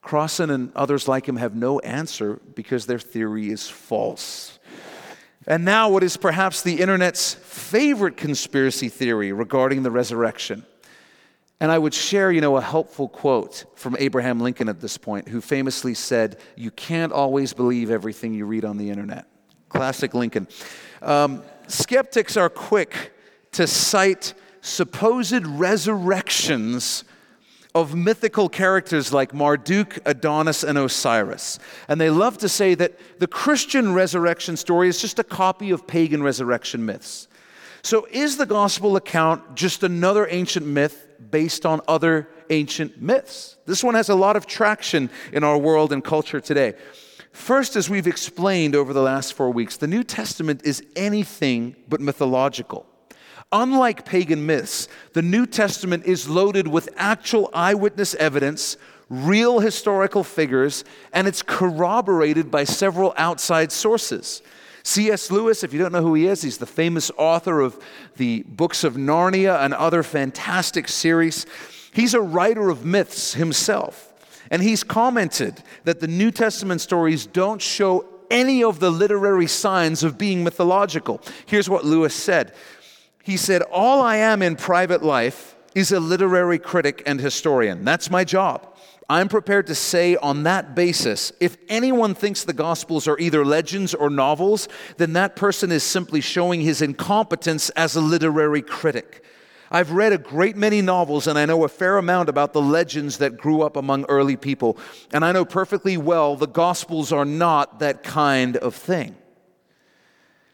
[0.00, 4.58] Crossan and others like him have no answer because their theory is false.
[5.46, 10.64] And now, what is perhaps the internet's favorite conspiracy theory regarding the resurrection.
[11.60, 15.28] And I would share, you know, a helpful quote from Abraham Lincoln at this point,
[15.28, 19.26] who famously said, You can't always believe everything you read on the internet.
[19.68, 20.46] Classic Lincoln.
[21.02, 23.12] Um, skeptics are quick
[23.52, 27.04] to cite supposed resurrections
[27.74, 31.58] of mythical characters like Marduk, Adonis, and Osiris.
[31.86, 35.86] And they love to say that the Christian resurrection story is just a copy of
[35.86, 37.28] pagan resurrection myths.
[37.82, 43.56] So, is the gospel account just another ancient myth based on other ancient myths?
[43.66, 46.74] This one has a lot of traction in our world and culture today.
[47.32, 52.00] First, as we've explained over the last four weeks, the New Testament is anything but
[52.00, 52.86] mythological.
[53.52, 58.76] Unlike pagan myths, the New Testament is loaded with actual eyewitness evidence,
[59.08, 64.42] real historical figures, and it's corroborated by several outside sources.
[64.88, 65.30] C.S.
[65.30, 67.78] Lewis, if you don't know who he is, he's the famous author of
[68.16, 71.44] the books of Narnia and other fantastic series.
[71.92, 74.14] He's a writer of myths himself.
[74.50, 80.02] And he's commented that the New Testament stories don't show any of the literary signs
[80.02, 81.20] of being mythological.
[81.44, 82.54] Here's what Lewis said
[83.22, 87.84] he said, All I am in private life is a literary critic and historian.
[87.84, 88.67] That's my job.
[89.10, 93.94] I'm prepared to say on that basis if anyone thinks the Gospels are either legends
[93.94, 94.68] or novels,
[94.98, 99.24] then that person is simply showing his incompetence as a literary critic.
[99.70, 103.18] I've read a great many novels and I know a fair amount about the legends
[103.18, 104.78] that grew up among early people.
[105.12, 109.16] And I know perfectly well the Gospels are not that kind of thing.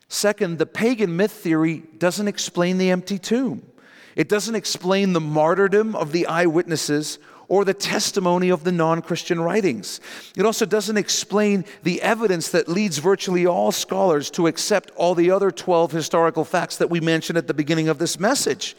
[0.08, 3.66] Second, the pagan myth theory doesn't explain the empty tomb.
[4.14, 9.40] It doesn't explain the martyrdom of the eyewitnesses or the testimony of the non Christian
[9.40, 10.00] writings.
[10.36, 15.30] It also doesn't explain the evidence that leads virtually all scholars to accept all the
[15.30, 18.76] other 12 historical facts that we mentioned at the beginning of this message.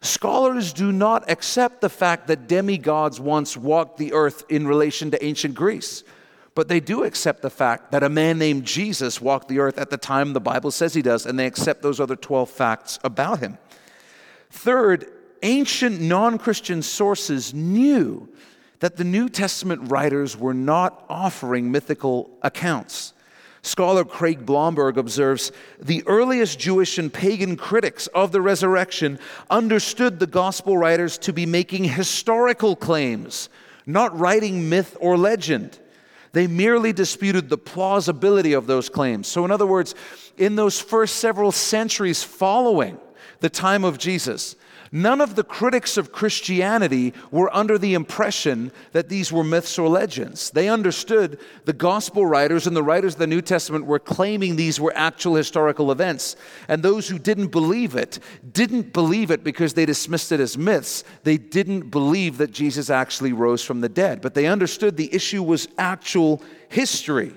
[0.00, 5.24] Scholars do not accept the fact that demigods once walked the earth in relation to
[5.24, 6.02] ancient Greece.
[6.54, 9.90] But they do accept the fact that a man named Jesus walked the earth at
[9.90, 13.38] the time the Bible says he does, and they accept those other 12 facts about
[13.38, 13.56] him.
[14.50, 15.10] Third,
[15.42, 18.28] ancient non Christian sources knew
[18.80, 23.12] that the New Testament writers were not offering mythical accounts.
[23.62, 30.26] Scholar Craig Blomberg observes the earliest Jewish and pagan critics of the resurrection understood the
[30.26, 33.48] gospel writers to be making historical claims,
[33.86, 35.78] not writing myth or legend.
[36.32, 39.28] They merely disputed the plausibility of those claims.
[39.28, 39.94] So, in other words,
[40.36, 42.98] in those first several centuries following
[43.38, 44.56] the time of Jesus,
[44.94, 49.88] None of the critics of Christianity were under the impression that these were myths or
[49.88, 50.50] legends.
[50.50, 54.78] They understood the gospel writers and the writers of the New Testament were claiming these
[54.78, 56.36] were actual historical events.
[56.68, 58.18] And those who didn't believe it
[58.52, 61.04] didn't believe it because they dismissed it as myths.
[61.22, 64.20] They didn't believe that Jesus actually rose from the dead.
[64.20, 67.32] But they understood the issue was actual history.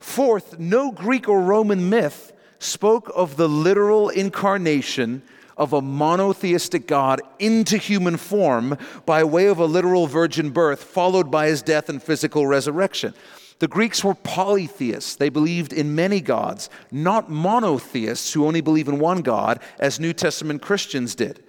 [0.00, 5.22] Fourth, no Greek or Roman myth spoke of the literal incarnation
[5.62, 11.30] of a monotheistic God into human form by way of a literal virgin birth, followed
[11.30, 13.14] by his death and physical resurrection.
[13.60, 15.14] The Greeks were polytheists.
[15.14, 20.12] They believed in many gods, not monotheists who only believe in one God, as New
[20.12, 21.44] Testament Christians did.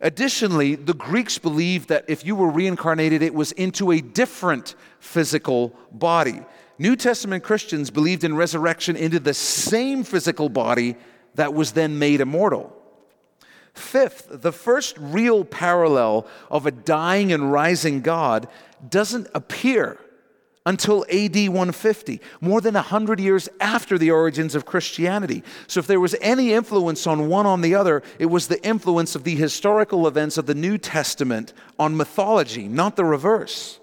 [0.00, 5.76] Additionally, the Greeks believed that if you were reincarnated, it was into a different physical
[5.90, 6.40] body.
[6.78, 10.94] New Testament Christians believed in resurrection into the same physical body
[11.34, 12.79] that was then made immortal.
[13.80, 18.48] Fifth, the first real parallel of a dying and rising God
[18.88, 19.98] doesn't appear
[20.66, 25.42] until AD 150, more than 100 years after the origins of Christianity.
[25.66, 29.14] So, if there was any influence on one on the other, it was the influence
[29.14, 33.80] of the historical events of the New Testament on mythology, not the reverse.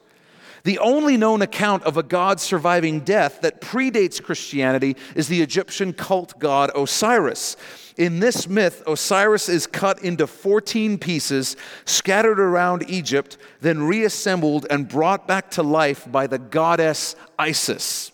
[0.64, 5.94] The only known account of a god surviving death that predates Christianity is the Egyptian
[5.94, 7.56] cult god Osiris.
[7.98, 14.88] In this myth, Osiris is cut into 14 pieces, scattered around Egypt, then reassembled and
[14.88, 18.12] brought back to life by the goddess Isis.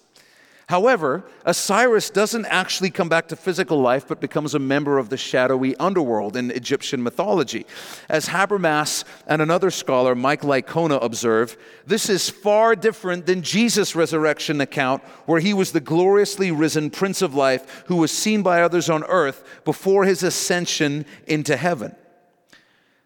[0.73, 5.17] However, Osiris doesn't actually come back to physical life, but becomes a member of the
[5.17, 7.67] shadowy underworld in Egyptian mythology.
[8.09, 14.61] As Habermas and another scholar, Mike Licona, observe, this is far different than Jesus' resurrection
[14.61, 18.89] account, where he was the gloriously risen Prince of Life who was seen by others
[18.89, 21.95] on earth before his ascension into heaven.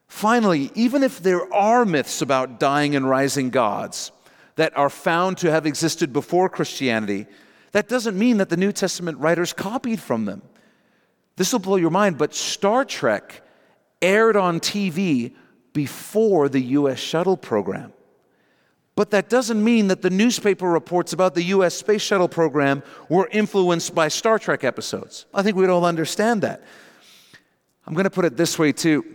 [0.07, 4.13] Finally, even if there are myths about dying and rising gods
[4.55, 7.27] that are found to have existed before Christianity,
[7.71, 10.41] that doesn't mean that the New Testament writers copied from them.
[11.35, 13.41] This will blow your mind, but Star Trek
[14.01, 15.35] aired on TV
[15.73, 17.93] before the US shuttle program.
[18.95, 23.29] But that doesn't mean that the newspaper reports about the US space shuttle program were
[23.31, 25.27] influenced by Star Trek episodes.
[25.33, 26.63] I think we'd all understand that.
[27.85, 29.05] I'm going to put it this way, too.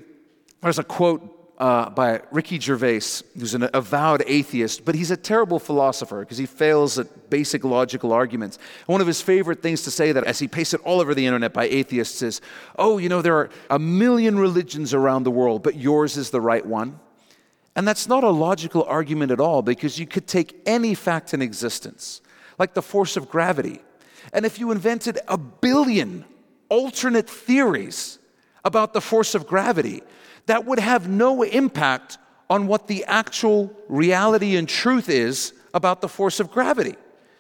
[0.63, 5.61] There's a quote uh, by Ricky Gervais, who's an avowed atheist, but he's a terrible
[5.61, 8.59] philosopher because he fails at basic logical arguments.
[8.87, 11.25] one of his favorite things to say that as he pastes it all over the
[11.25, 12.41] internet by atheists is,
[12.81, 16.41] oh, you know, there are a million religions around the world, but yours is the
[16.41, 16.99] right one.
[17.77, 21.41] And that's not a logical argument at all because you could take any fact in
[21.41, 22.23] existence,
[22.59, 23.81] like the force of gravity,
[24.33, 26.25] and if you invented a billion
[26.69, 28.19] alternate theories
[28.65, 30.03] about the force of gravity,
[30.47, 32.19] that would have no impact
[32.51, 36.97] on what the actual reality and truth is about the force of gravity.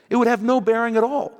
[0.09, 1.33] It would have no bearing at all.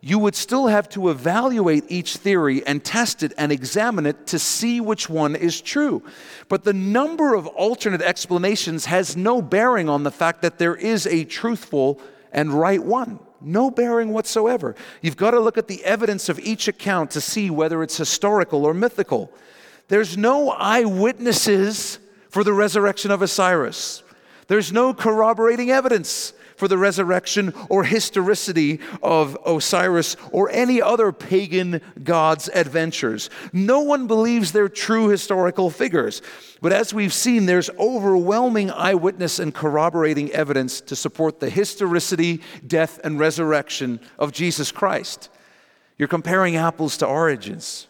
[0.00, 4.38] You would still have to evaluate each theory and test it and examine it to
[4.38, 6.02] see which one is true.
[6.50, 11.06] But the number of alternate explanations has no bearing on the fact that there is
[11.06, 11.98] a truthful
[12.32, 13.18] and right one.
[13.40, 14.74] No bearing whatsoever.
[15.00, 18.66] You've got to look at the evidence of each account to see whether it's historical
[18.66, 19.30] or mythical.
[19.88, 21.98] There's no eyewitnesses
[22.30, 24.02] for the resurrection of Osiris.
[24.46, 31.80] There's no corroborating evidence for the resurrection or historicity of Osiris or any other pagan
[32.02, 33.30] god's adventures.
[33.52, 36.22] No one believes they're true historical figures.
[36.60, 43.00] But as we've seen, there's overwhelming eyewitness and corroborating evidence to support the historicity, death,
[43.04, 45.28] and resurrection of Jesus Christ.
[45.98, 47.86] You're comparing apples to oranges.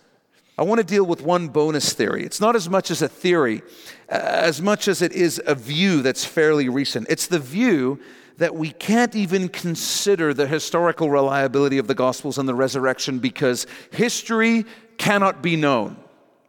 [0.57, 2.25] I want to deal with one bonus theory.
[2.25, 3.63] It's not as much as a theory,
[4.09, 7.09] as much as it is a view that's fairly recent.
[7.11, 7.99] It's the view
[8.37, 13.67] that we can't even consider the historical reliability of the Gospels and the resurrection because
[13.91, 14.65] history
[14.97, 15.97] cannot be known.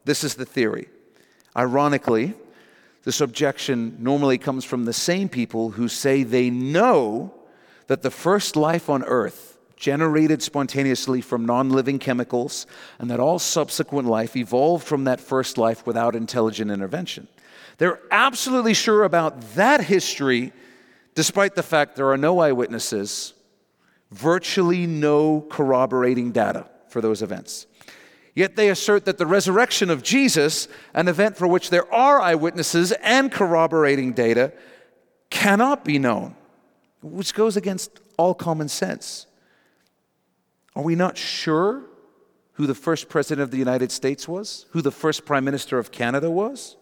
[0.03, 0.87] This is the theory.
[1.57, 2.35] Ironically,
[3.03, 7.33] this objection normally comes from the same people who say they know
[7.87, 12.65] that the first life on earth generated spontaneously from non living chemicals,
[12.99, 17.27] and that all subsequent life evolved from that first life without intelligent intervention.
[17.77, 20.53] They're absolutely sure about that history,
[21.13, 23.33] despite the fact there are no eyewitnesses,
[24.11, 27.67] virtually no corroborating data for those events.
[28.33, 32.91] Yet they assert that the resurrection of Jesus, an event for which there are eyewitnesses
[32.93, 34.51] and corroborating data,
[35.29, 36.35] cannot be known,
[37.01, 39.25] which goes against all common sense.
[40.75, 41.83] Are we not sure
[42.53, 44.65] who the first president of the United States was?
[44.71, 46.75] Who the first prime minister of Canada was?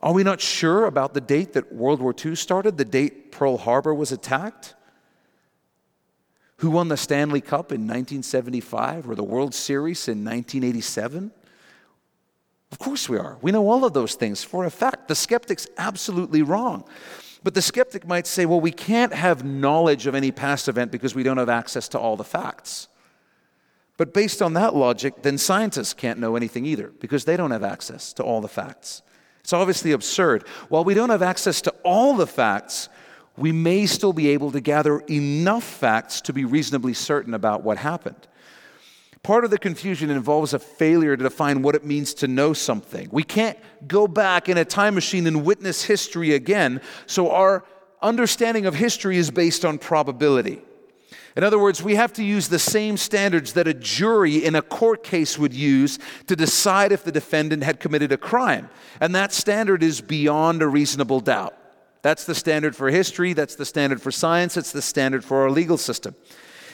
[0.00, 3.58] Are we not sure about the date that World War II started, the date Pearl
[3.58, 4.74] Harbor was attacked?
[6.58, 11.32] Who won the Stanley Cup in 1975 or the World Series in 1987?
[12.70, 13.38] Of course we are.
[13.40, 15.08] We know all of those things for a fact.
[15.08, 16.84] The skeptic's absolutely wrong.
[17.42, 21.14] But the skeptic might say, well, we can't have knowledge of any past event because
[21.14, 22.88] we don't have access to all the facts.
[23.96, 27.64] But based on that logic, then scientists can't know anything either because they don't have
[27.64, 29.02] access to all the facts.
[29.40, 30.46] It's obviously absurd.
[30.68, 32.88] While we don't have access to all the facts,
[33.36, 37.78] we may still be able to gather enough facts to be reasonably certain about what
[37.78, 38.28] happened.
[39.28, 43.10] Part of the confusion involves a failure to define what it means to know something.
[43.12, 47.62] We can't go back in a time machine and witness history again, so our
[48.00, 50.62] understanding of history is based on probability.
[51.36, 54.62] In other words, we have to use the same standards that a jury in a
[54.62, 58.70] court case would use to decide if the defendant had committed a crime.
[58.98, 61.54] And that standard is beyond a reasonable doubt.
[62.00, 65.50] That's the standard for history, that's the standard for science, it's the standard for our
[65.50, 66.14] legal system.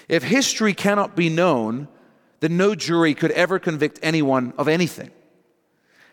[0.09, 1.89] If history cannot be known,
[2.41, 5.11] then no jury could ever convict anyone of anything.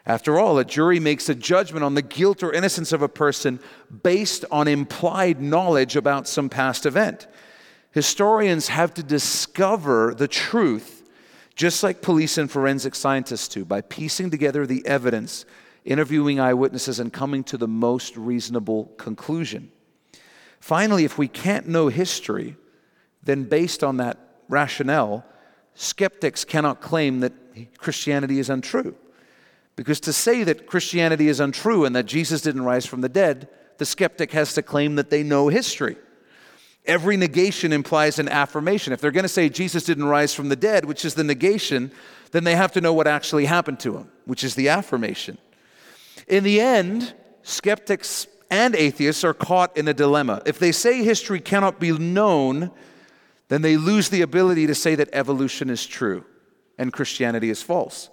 [0.05, 3.59] After all, a jury makes a judgment on the guilt or innocence of a person
[4.03, 7.27] based on implied knowledge about some past event.
[7.91, 11.07] Historians have to discover the truth,
[11.55, 15.45] just like police and forensic scientists do, by piecing together the evidence,
[15.85, 19.71] interviewing eyewitnesses, and coming to the most reasonable conclusion.
[20.59, 22.55] Finally, if we can't know history,
[23.23, 24.17] then based on that
[24.47, 25.25] rationale,
[25.81, 27.33] skeptics cannot claim that
[27.77, 28.95] Christianity is untrue.
[29.75, 33.49] Because to say that Christianity is untrue and that Jesus didn't rise from the dead,
[33.79, 35.95] the skeptic has to claim that they know history.
[36.85, 38.93] Every negation implies an affirmation.
[38.93, 41.91] If they're going to say Jesus didn't rise from the dead, which is the negation,
[42.31, 45.37] then they have to know what actually happened to him, which is the affirmation.
[46.27, 50.41] In the end, skeptics and atheists are caught in a dilemma.
[50.45, 52.71] If they say history cannot be known,
[53.51, 56.23] then they lose the ability to say that evolution is true
[56.77, 58.09] and Christianity is false.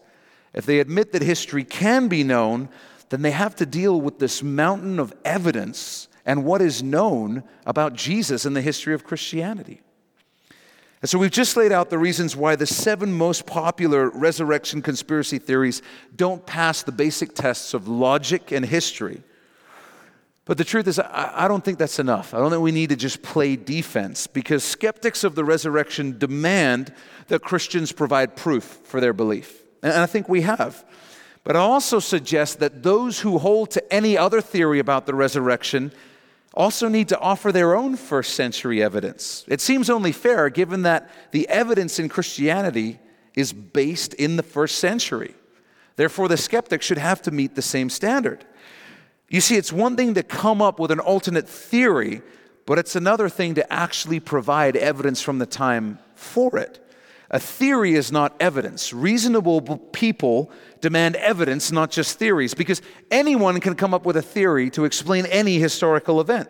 [0.52, 2.68] If they admit that history can be known,
[3.10, 7.94] then they have to deal with this mountain of evidence and what is known about
[7.94, 9.80] Jesus in the history of Christianity.
[11.02, 15.38] And so we've just laid out the reasons why the seven most popular resurrection conspiracy
[15.38, 15.82] theories
[16.16, 19.22] don't pass the basic tests of logic and history.
[20.48, 22.32] But the truth is, I, don't think that's enough.
[22.32, 26.94] I don't think we need to just play defense because skeptics of the resurrection demand
[27.26, 29.62] that Christians provide proof for their belief.
[29.82, 30.86] And I think we have.
[31.44, 35.92] But I also suggest that those who hold to any other theory about the resurrection
[36.54, 39.44] also need to offer their own first century evidence.
[39.48, 42.98] It seems only fair given that the evidence in Christianity
[43.34, 45.34] is based in the first century.
[45.96, 48.46] Therefore, the skeptic should have to meet the same standard.
[49.28, 52.22] You see, it's one thing to come up with an alternate theory,
[52.64, 56.84] but it's another thing to actually provide evidence from the time for it.
[57.30, 58.92] A theory is not evidence.
[58.94, 59.60] Reasonable
[59.92, 60.50] people
[60.80, 65.26] demand evidence, not just theories, because anyone can come up with a theory to explain
[65.26, 66.48] any historical event.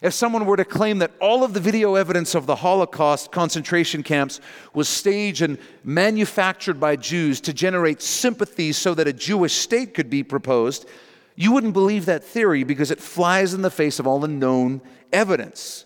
[0.00, 4.02] If someone were to claim that all of the video evidence of the Holocaust concentration
[4.02, 4.40] camps
[4.72, 10.10] was staged and manufactured by Jews to generate sympathy so that a Jewish state could
[10.10, 10.88] be proposed,
[11.42, 14.80] you wouldn't believe that theory because it flies in the face of all the known
[15.12, 15.84] evidence.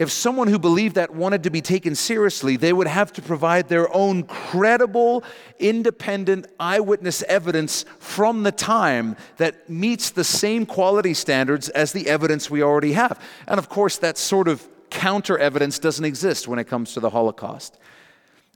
[0.00, 3.68] If someone who believed that wanted to be taken seriously, they would have to provide
[3.68, 5.22] their own credible,
[5.60, 12.50] independent eyewitness evidence from the time that meets the same quality standards as the evidence
[12.50, 13.20] we already have.
[13.46, 17.10] And of course, that sort of counter evidence doesn't exist when it comes to the
[17.10, 17.78] Holocaust.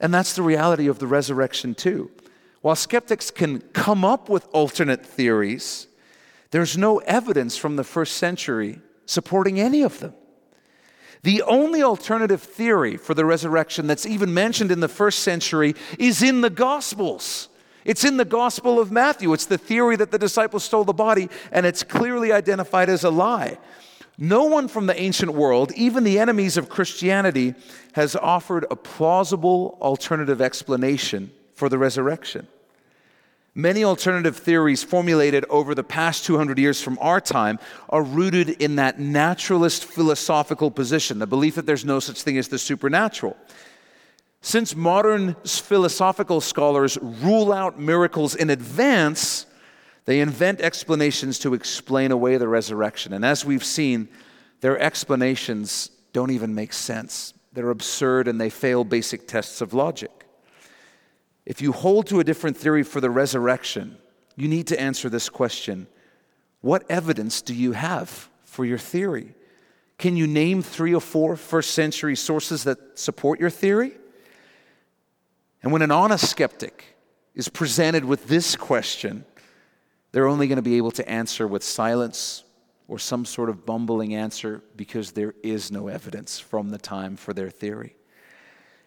[0.01, 2.11] And that's the reality of the resurrection, too.
[2.61, 5.87] While skeptics can come up with alternate theories,
[6.53, 10.15] there's no evidence from the first century supporting any of them.
[11.23, 16.23] The only alternative theory for the resurrection that's even mentioned in the first century is
[16.23, 17.49] in the Gospels.
[17.85, 19.33] It's in the Gospel of Matthew.
[19.33, 23.11] It's the theory that the disciples stole the body, and it's clearly identified as a
[23.11, 23.59] lie.
[24.19, 27.55] No one from the ancient world, even the enemies of Christianity,
[27.95, 32.47] has offered a plausible alternative explanation for the resurrection.
[33.55, 37.59] Many alternative theories formulated over the past 200 years from our time
[37.91, 42.49] are rooted in that naturalist philosophical position, the belief that there's no such thing as
[42.49, 43.37] the supernatural.
[44.41, 49.45] Since modern philosophical scholars rule out miracles in advance,
[50.07, 53.13] they invent explanations to explain away the resurrection.
[53.13, 54.09] And as we've seen,
[54.61, 57.35] their explanations don't even make sense.
[57.53, 60.22] They're absurd and they fail basic tests of logic.
[61.45, 63.99] If you hold to a different theory for the resurrection,
[64.37, 65.87] you need to answer this question
[66.61, 69.35] What evidence do you have for your theory?
[69.99, 73.93] Can you name three or four first century sources that support your theory?
[75.63, 76.97] And when an honest skeptic
[77.35, 79.25] is presented with this question,
[80.11, 82.43] they're only going to be able to answer with silence
[82.89, 87.33] or some sort of bumbling answer because there is no evidence from the time for
[87.33, 87.95] their theory.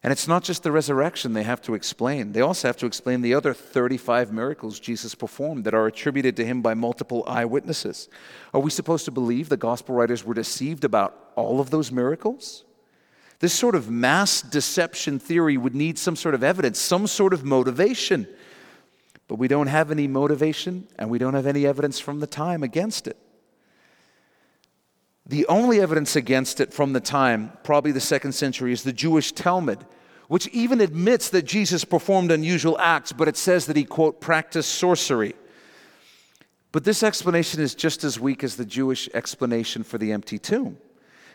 [0.05, 3.21] And it's not just the resurrection they have to explain, they also have to explain
[3.21, 8.07] the other 35 miracles Jesus performed that are attributed to him by multiple eyewitnesses.
[8.53, 12.65] Are we supposed to believe the gospel writers were deceived about all of those miracles?
[13.39, 17.43] This sort of mass deception theory would need some sort of evidence, some sort of
[17.43, 18.27] motivation.
[19.27, 22.61] But we don't have any motivation and we don't have any evidence from the time
[22.61, 23.17] against it.
[25.25, 29.31] The only evidence against it from the time, probably the second century, is the Jewish
[29.31, 29.83] Talmud,
[30.27, 34.73] which even admits that Jesus performed unusual acts, but it says that he, quote, practiced
[34.73, 35.35] sorcery.
[36.71, 40.77] But this explanation is just as weak as the Jewish explanation for the empty tomb.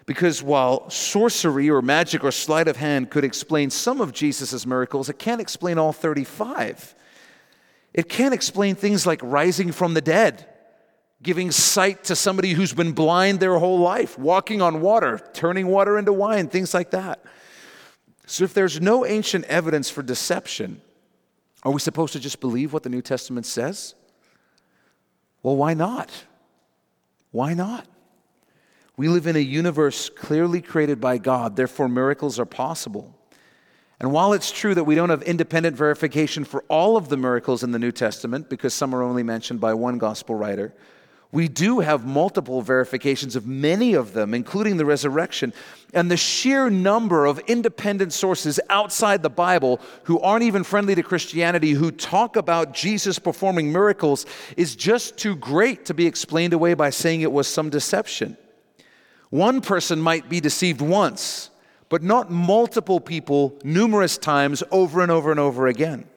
[0.07, 5.09] Because while sorcery or magic or sleight of hand could explain some of Jesus' miracles,
[5.09, 6.95] it can't explain all 35.
[7.95, 10.47] It can't explain things like rising from the dead,
[11.22, 15.99] giving sight to somebody who's been blind their whole life, walking on water, turning water
[15.99, 17.22] into wine, things like that.
[18.31, 20.81] So, if there's no ancient evidence for deception,
[21.64, 23.97] are we supposed to just believe what the New Testament says?
[25.43, 26.12] Well, why not?
[27.33, 27.89] Why not?
[28.97, 33.18] We live in a universe clearly created by God, therefore, miracles are possible.
[33.99, 37.64] And while it's true that we don't have independent verification for all of the miracles
[37.64, 40.72] in the New Testament, because some are only mentioned by one gospel writer,
[41.33, 45.53] we do have multiple verifications of many of them, including the resurrection.
[45.95, 51.05] And the sheer number of independent sources outside the Bible who aren't even friendly to
[51.05, 54.26] Christianity, who talk about Jesus performing miracles,
[54.57, 58.37] is just too great to be explained away by saying it was some deception.
[59.31, 61.51] One person might be deceived once,
[61.89, 66.09] but not multiple people numerous times over and over and over again.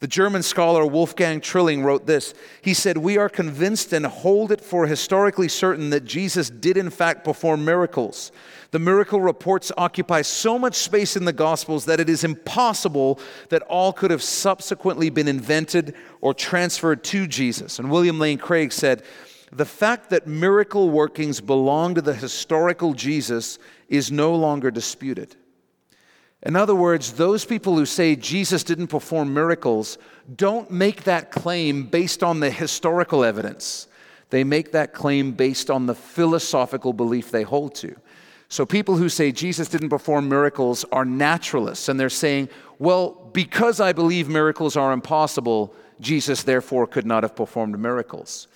[0.00, 2.32] The German scholar Wolfgang Trilling wrote this.
[2.62, 6.90] He said, We are convinced and hold it for historically certain that Jesus did, in
[6.90, 8.30] fact, perform miracles.
[8.70, 13.18] The miracle reports occupy so much space in the Gospels that it is impossible
[13.48, 17.80] that all could have subsequently been invented or transferred to Jesus.
[17.80, 19.02] And William Lane Craig said,
[19.50, 25.34] The fact that miracle workings belong to the historical Jesus is no longer disputed.
[26.42, 29.98] In other words, those people who say Jesus didn't perform miracles
[30.36, 33.88] don't make that claim based on the historical evidence.
[34.30, 37.96] They make that claim based on the philosophical belief they hold to.
[38.50, 43.78] So, people who say Jesus didn't perform miracles are naturalists, and they're saying, well, because
[43.80, 48.48] I believe miracles are impossible, Jesus therefore could not have performed miracles.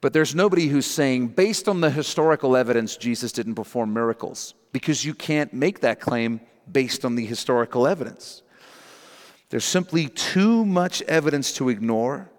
[0.00, 5.04] But there's nobody who's saying, based on the historical evidence, Jesus didn't perform miracles, because
[5.04, 6.40] you can't make that claim
[6.72, 8.42] based on the historical evidence.
[9.50, 12.30] There's simply too much evidence to ignore.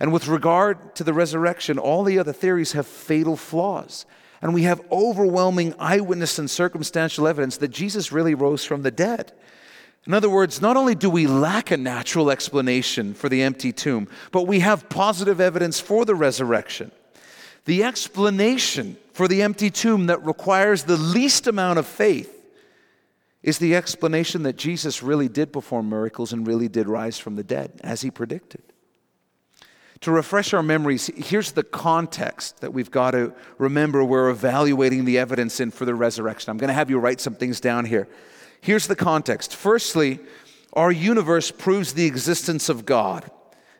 [0.00, 4.06] And with regard to the resurrection, all the other theories have fatal flaws.
[4.40, 9.32] And we have overwhelming eyewitness and circumstantial evidence that Jesus really rose from the dead.
[10.06, 14.08] In other words, not only do we lack a natural explanation for the empty tomb,
[14.30, 16.92] but we have positive evidence for the resurrection.
[17.64, 22.37] The explanation for the empty tomb that requires the least amount of faith
[23.42, 27.44] is the explanation that Jesus really did perform miracles and really did rise from the
[27.44, 28.62] dead, as he predicted.
[30.02, 35.18] To refresh our memories, here's the context that we've got to remember we're evaluating the
[35.18, 36.50] evidence in for the resurrection.
[36.50, 38.08] I'm going to have you write some things down here.
[38.60, 39.54] Here's the context.
[39.54, 40.20] Firstly,
[40.72, 43.28] our universe proves the existence of God.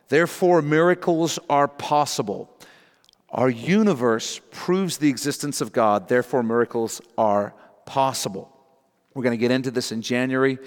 [0.09, 2.49] Therefore, miracles are possible.
[3.29, 6.09] Our universe proves the existence of God.
[6.09, 7.53] Therefore, miracles are
[7.85, 8.58] possible.
[9.13, 10.59] We're going to get into this in January.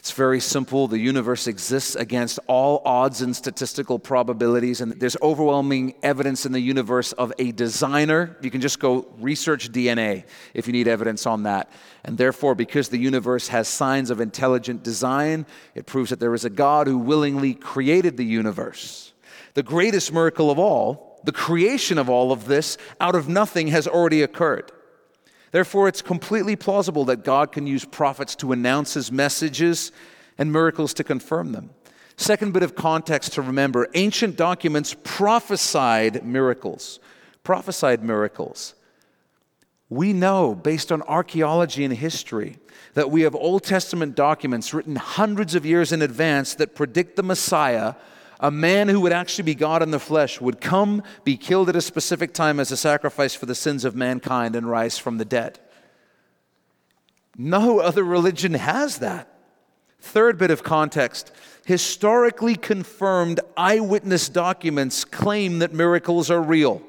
[0.00, 0.88] It's very simple.
[0.88, 6.60] The universe exists against all odds and statistical probabilities, and there's overwhelming evidence in the
[6.60, 8.34] universe of a designer.
[8.40, 11.70] You can just go research DNA if you need evidence on that.
[12.02, 15.44] And therefore, because the universe has signs of intelligent design,
[15.74, 19.12] it proves that there is a God who willingly created the universe.
[19.52, 23.86] The greatest miracle of all, the creation of all of this out of nothing, has
[23.86, 24.72] already occurred.
[25.52, 29.90] Therefore, it's completely plausible that God can use prophets to announce his messages
[30.38, 31.70] and miracles to confirm them.
[32.16, 37.00] Second bit of context to remember ancient documents prophesied miracles.
[37.42, 38.74] Prophesied miracles.
[39.88, 42.58] We know, based on archaeology and history,
[42.94, 47.22] that we have Old Testament documents written hundreds of years in advance that predict the
[47.22, 47.94] Messiah
[48.40, 51.76] a man who would actually be God in the flesh would come, be killed at
[51.76, 55.24] a specific time as a sacrifice for the sins of mankind, and rise from the
[55.24, 55.60] dead.
[57.36, 59.28] No other religion has that.
[60.00, 61.30] Third bit of context
[61.66, 66.82] historically confirmed eyewitness documents claim that miracles are real.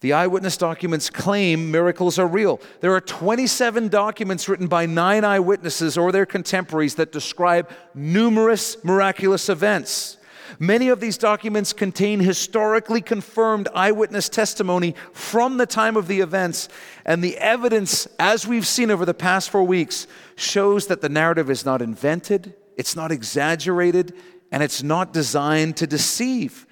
[0.00, 2.60] The eyewitness documents claim miracles are real.
[2.80, 9.48] There are 27 documents written by nine eyewitnesses or their contemporaries that describe numerous miraculous
[9.48, 10.18] events.
[10.58, 16.68] Many of these documents contain historically confirmed eyewitness testimony from the time of the events,
[17.04, 21.50] and the evidence, as we've seen over the past four weeks, shows that the narrative
[21.50, 24.14] is not invented, it's not exaggerated,
[24.52, 26.65] and it's not designed to deceive.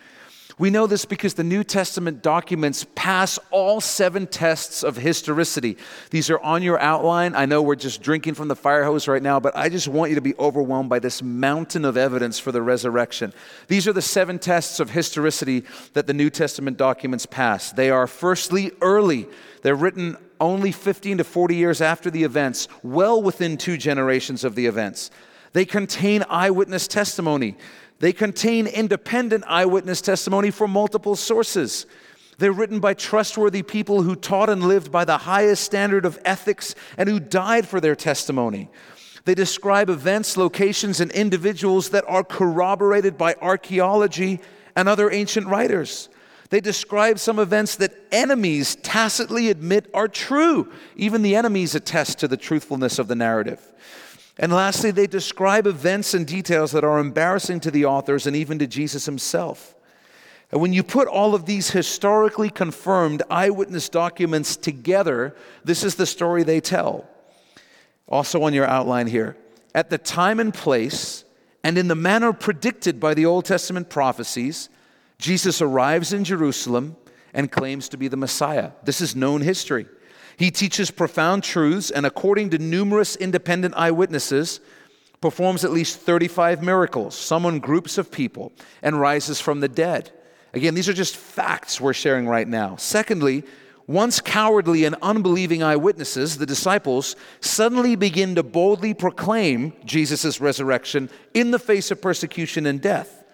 [0.57, 5.76] We know this because the New Testament documents pass all seven tests of historicity.
[6.11, 7.34] These are on your outline.
[7.34, 10.11] I know we're just drinking from the fire hose right now, but I just want
[10.11, 13.32] you to be overwhelmed by this mountain of evidence for the resurrection.
[13.66, 17.72] These are the seven tests of historicity that the New Testament documents pass.
[17.72, 19.26] They are firstly early,
[19.62, 24.55] they're written only 15 to 40 years after the events, well within two generations of
[24.55, 25.11] the events.
[25.55, 27.57] They contain eyewitness testimony.
[28.01, 31.86] They contain independent eyewitness testimony from multiple sources.
[32.38, 36.74] They're written by trustworthy people who taught and lived by the highest standard of ethics
[36.99, 38.68] and who died for their testimony.
[39.24, 44.40] They describe events, locations, and individuals that are corroborated by archaeology
[44.76, 46.09] and other ancient writers.
[46.51, 50.70] They describe some events that enemies tacitly admit are true.
[50.95, 53.61] Even the enemies attest to the truthfulness of the narrative.
[54.39, 58.59] And lastly, they describe events and details that are embarrassing to the authors and even
[58.59, 59.74] to Jesus himself.
[60.51, 66.07] And when you put all of these historically confirmed eyewitness documents together, this is the
[66.07, 67.09] story they tell.
[68.09, 69.37] Also, on your outline here,
[69.74, 71.24] at the time and place,
[71.62, 74.68] and in the manner predicted by the Old Testament prophecies,
[75.18, 76.97] Jesus arrives in Jerusalem
[77.32, 78.72] and claims to be the Messiah.
[78.85, 79.87] This is known history.
[80.37, 84.61] He teaches profound truths, and according to numerous independent eyewitnesses,
[85.20, 90.11] performs at least 35 miracles, summon groups of people, and rises from the dead.
[90.53, 92.76] Again, these are just facts we're sharing right now.
[92.76, 93.45] Secondly,
[93.87, 101.51] once cowardly and unbelieving eyewitnesses, the disciples, suddenly begin to boldly proclaim Jesus' resurrection in
[101.51, 103.24] the face of persecution and death.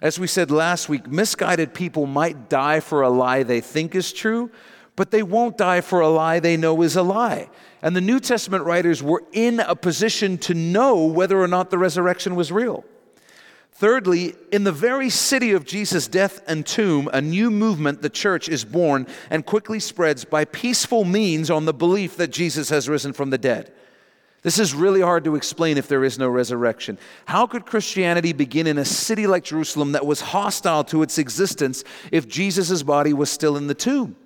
[0.00, 4.12] As we said last week, misguided people might die for a lie they think is
[4.12, 4.50] true,
[4.96, 7.48] but they won't die for a lie they know is a lie.
[7.80, 11.78] And the New Testament writers were in a position to know whether or not the
[11.78, 12.84] resurrection was real.
[13.72, 18.48] Thirdly, in the very city of Jesus' death and tomb, a new movement, the church,
[18.48, 23.12] is born and quickly spreads by peaceful means on the belief that Jesus has risen
[23.12, 23.72] from the dead.
[24.42, 26.98] This is really hard to explain if there is no resurrection.
[27.26, 31.82] How could Christianity begin in a city like Jerusalem that was hostile to its existence
[32.10, 34.16] if Jesus' body was still in the tomb?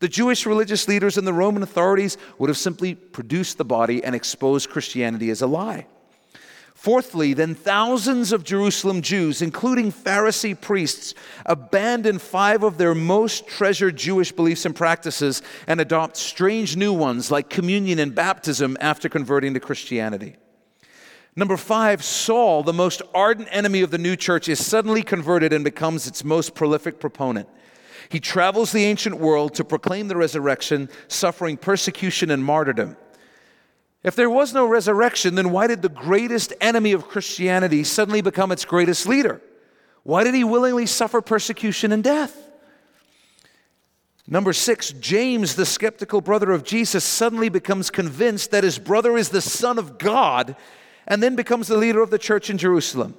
[0.00, 4.14] The Jewish religious leaders and the Roman authorities would have simply produced the body and
[4.14, 5.86] exposed Christianity as a lie.
[6.74, 11.12] Fourthly, then thousands of Jerusalem Jews, including Pharisee priests,
[11.44, 17.32] abandon five of their most treasured Jewish beliefs and practices and adopt strange new ones
[17.32, 20.36] like communion and baptism after converting to Christianity.
[21.34, 25.64] Number five, Saul, the most ardent enemy of the new church, is suddenly converted and
[25.64, 27.48] becomes its most prolific proponent.
[28.08, 32.96] He travels the ancient world to proclaim the resurrection, suffering persecution and martyrdom.
[34.02, 38.52] If there was no resurrection, then why did the greatest enemy of Christianity suddenly become
[38.52, 39.42] its greatest leader?
[40.04, 42.48] Why did he willingly suffer persecution and death?
[44.26, 49.30] Number six, James, the skeptical brother of Jesus, suddenly becomes convinced that his brother is
[49.30, 50.54] the Son of God
[51.06, 53.16] and then becomes the leader of the church in Jerusalem.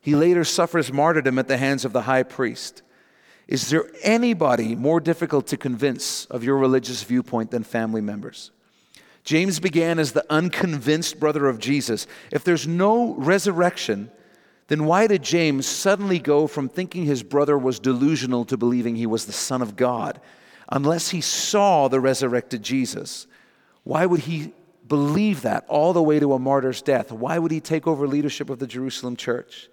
[0.00, 2.82] He later suffers martyrdom at the hands of the high priest.
[3.50, 8.52] Is there anybody more difficult to convince of your religious viewpoint than family members?
[9.24, 12.06] James began as the unconvinced brother of Jesus.
[12.30, 14.12] If there's no resurrection,
[14.68, 19.04] then why did James suddenly go from thinking his brother was delusional to believing he
[19.04, 20.20] was the Son of God?
[20.68, 23.26] Unless he saw the resurrected Jesus,
[23.82, 24.52] why would he
[24.86, 27.10] believe that all the way to a martyr's death?
[27.10, 29.68] Why would he take over leadership of the Jerusalem church?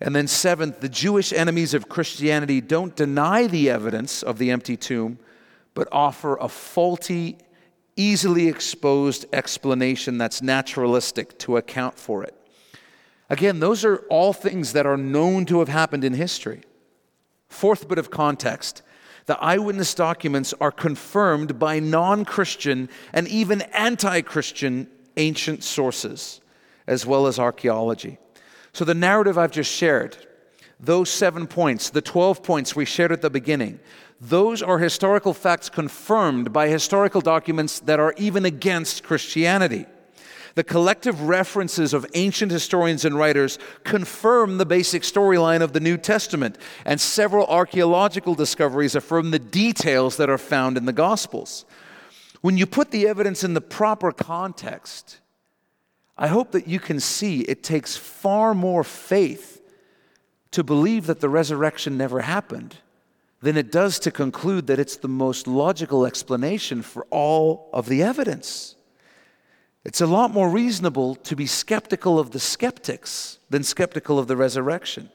[0.00, 4.76] And then, seventh, the Jewish enemies of Christianity don't deny the evidence of the empty
[4.76, 5.18] tomb,
[5.74, 7.36] but offer a faulty,
[7.96, 12.34] easily exposed explanation that's naturalistic to account for it.
[13.28, 16.62] Again, those are all things that are known to have happened in history.
[17.48, 18.82] Fourth bit of context
[19.26, 26.40] the eyewitness documents are confirmed by non Christian and even anti Christian ancient sources,
[26.86, 28.18] as well as archaeology.
[28.72, 30.16] So, the narrative I've just shared,
[30.78, 33.80] those seven points, the 12 points we shared at the beginning,
[34.20, 39.86] those are historical facts confirmed by historical documents that are even against Christianity.
[40.54, 45.96] The collective references of ancient historians and writers confirm the basic storyline of the New
[45.96, 51.64] Testament, and several archaeological discoveries affirm the details that are found in the Gospels.
[52.40, 55.20] When you put the evidence in the proper context,
[56.20, 59.62] I hope that you can see it takes far more faith
[60.50, 62.76] to believe that the resurrection never happened
[63.40, 68.02] than it does to conclude that it's the most logical explanation for all of the
[68.02, 68.76] evidence.
[69.82, 74.36] It's a lot more reasonable to be skeptical of the skeptics than skeptical of the
[74.36, 75.08] resurrection.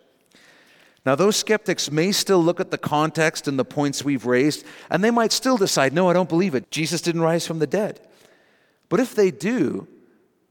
[1.06, 5.04] Now, those skeptics may still look at the context and the points we've raised, and
[5.04, 6.72] they might still decide, no, I don't believe it.
[6.72, 8.00] Jesus didn't rise from the dead.
[8.90, 9.88] But if they do,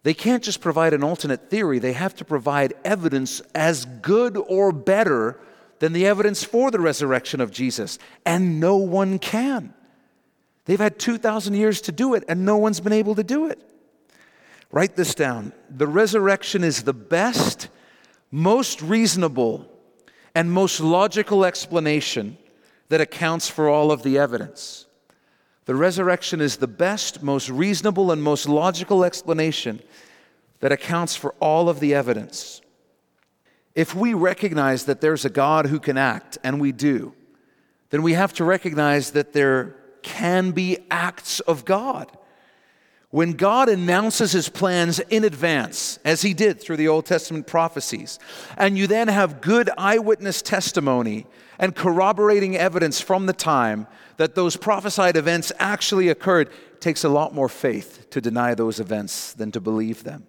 [0.05, 4.71] they can't just provide an alternate theory, they have to provide evidence as good or
[4.71, 5.41] better
[5.81, 7.99] than the evidence for the resurrection of Jesus.
[8.25, 9.75] And no one can.
[10.67, 13.61] They've had 2,000 years to do it, and no one's been able to do it.
[14.71, 15.53] Write this down.
[15.71, 17.69] The resurrection is the best,
[18.31, 19.71] most reasonable,
[20.35, 22.37] and most logical explanation
[22.89, 24.87] that accounts for all of the evidence.
[25.67, 29.81] The resurrection is the best, most reasonable, and most logical explanation
[30.61, 32.61] that accounts for all of the evidence.
[33.75, 37.15] If we recognize that there's a God who can act, and we do,
[37.91, 42.11] then we have to recognize that there can be acts of God.
[43.15, 48.19] When God announces his plans in advance, as he did through the Old Testament prophecies,
[48.59, 51.25] and you then have good eyewitness testimony
[51.57, 53.87] and corroborating evidence from the time
[54.17, 56.51] that those prophesied events actually occurred,
[56.81, 60.27] takes a lot more faith to deny those events than to believe them.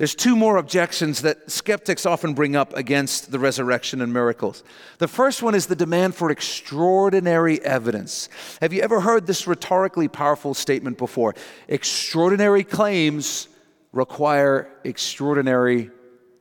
[0.00, 4.64] There's two more objections that skeptics often bring up against the resurrection and miracles.
[4.96, 8.30] The first one is the demand for extraordinary evidence.
[8.62, 11.34] Have you ever heard this rhetorically powerful statement before?
[11.68, 13.48] Extraordinary claims
[13.92, 15.90] require extraordinary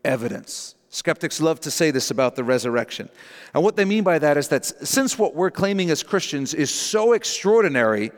[0.05, 0.75] evidence.
[0.87, 3.09] Skeptics love to say this about the resurrection.
[3.53, 6.71] And what they mean by that is that since what we're claiming as Christians is
[6.71, 8.11] so extraordinary,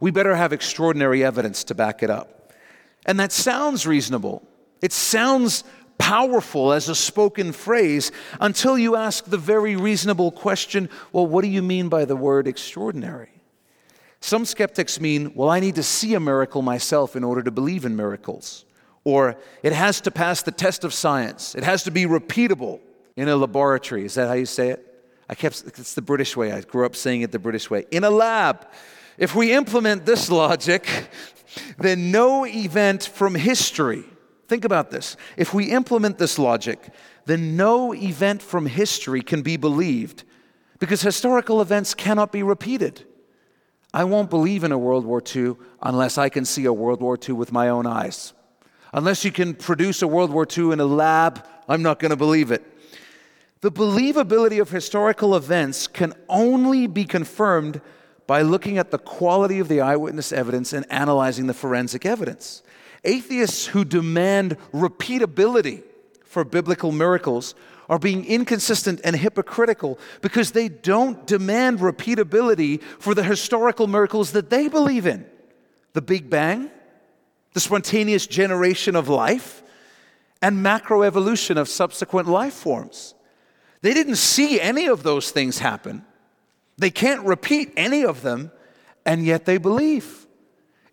[0.00, 2.54] we better have extraordinary evidence to back it up.
[3.04, 4.48] And that sounds reasonable.
[4.82, 5.64] It sounds
[5.96, 8.10] powerful as a spoken phrase
[8.40, 12.48] until you ask the very reasonable question well, what do you mean by the word
[12.48, 13.30] extraordinary?
[14.20, 17.84] Some skeptics mean, well, I need to see a miracle myself in order to believe
[17.84, 18.64] in miracles.
[19.04, 21.56] Or it has to pass the test of science.
[21.56, 22.78] It has to be repeatable
[23.16, 24.04] in a laboratory.
[24.04, 24.88] Is that how you say it?
[25.28, 26.52] I kept, it's the British way.
[26.52, 27.84] I grew up saying it the British way.
[27.90, 28.68] In a lab.
[29.18, 30.86] If we implement this logic,
[31.78, 34.04] then no event from history,
[34.52, 35.16] think about this.
[35.38, 36.90] If we implement this logic,
[37.24, 40.24] then no event from history can be believed
[40.78, 43.06] because historical events cannot be repeated.
[43.94, 47.16] I won't believe in a World War II unless I can see a World War
[47.16, 48.34] II with my own eyes.
[48.92, 52.16] Unless you can produce a World War II in a lab, I'm not going to
[52.16, 52.62] believe it.
[53.62, 57.80] The believability of historical events can only be confirmed
[58.26, 62.62] by looking at the quality of the eyewitness evidence and analyzing the forensic evidence.
[63.04, 65.82] Atheists who demand repeatability
[66.24, 67.54] for biblical miracles
[67.88, 74.50] are being inconsistent and hypocritical because they don't demand repeatability for the historical miracles that
[74.50, 75.26] they believe in.
[75.92, 76.70] The Big Bang,
[77.52, 79.62] the spontaneous generation of life,
[80.40, 83.14] and macroevolution of subsequent life forms.
[83.82, 86.04] They didn't see any of those things happen.
[86.78, 88.52] They can't repeat any of them,
[89.04, 90.21] and yet they believe,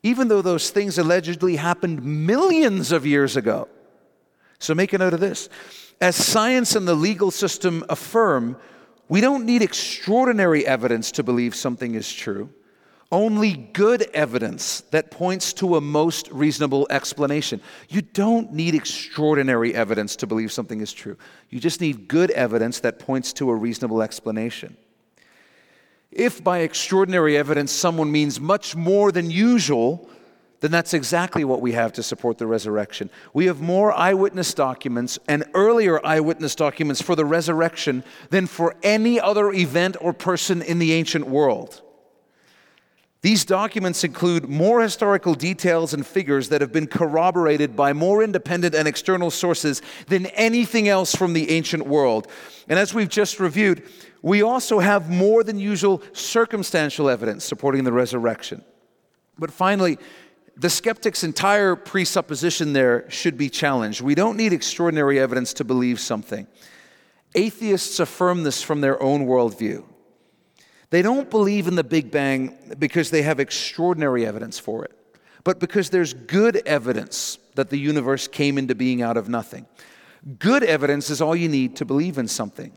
[0.03, 3.67] even though those things allegedly happened millions of years ago.
[4.59, 5.49] So make a note of this.
[6.01, 8.57] As science and the legal system affirm,
[9.07, 12.49] we don't need extraordinary evidence to believe something is true
[13.11, 17.59] only good evidence that points to a most reasonable explanation.
[17.89, 21.17] You don't need extraordinary evidence to believe something is true.
[21.49, 24.77] You just need good evidence that points to a reasonable explanation.
[26.11, 30.09] If by extraordinary evidence someone means much more than usual,
[30.61, 33.09] then that's exactly what we have to support the resurrection.
[33.33, 39.19] We have more eyewitness documents and earlier eyewitness documents for the resurrection than for any
[39.19, 41.81] other event or person in the ancient world.
[43.21, 48.73] These documents include more historical details and figures that have been corroborated by more independent
[48.73, 52.29] and external sources than anything else from the ancient world.
[52.69, 53.83] And as we've just reviewed,
[54.21, 58.63] we also have more than usual circumstantial evidence supporting the resurrection.
[59.37, 59.97] But finally,
[60.57, 64.01] the skeptic's entire presupposition there should be challenged.
[64.01, 66.47] We don't need extraordinary evidence to believe something.
[67.33, 69.85] Atheists affirm this from their own worldview.
[70.89, 74.91] They don't believe in the Big Bang because they have extraordinary evidence for it,
[75.43, 79.67] but because there's good evidence that the universe came into being out of nothing.
[80.39, 82.71] Good evidence is all you need to believe in something.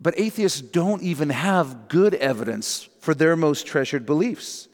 [0.00, 4.68] But atheists don't even have good evidence for their most treasured beliefs.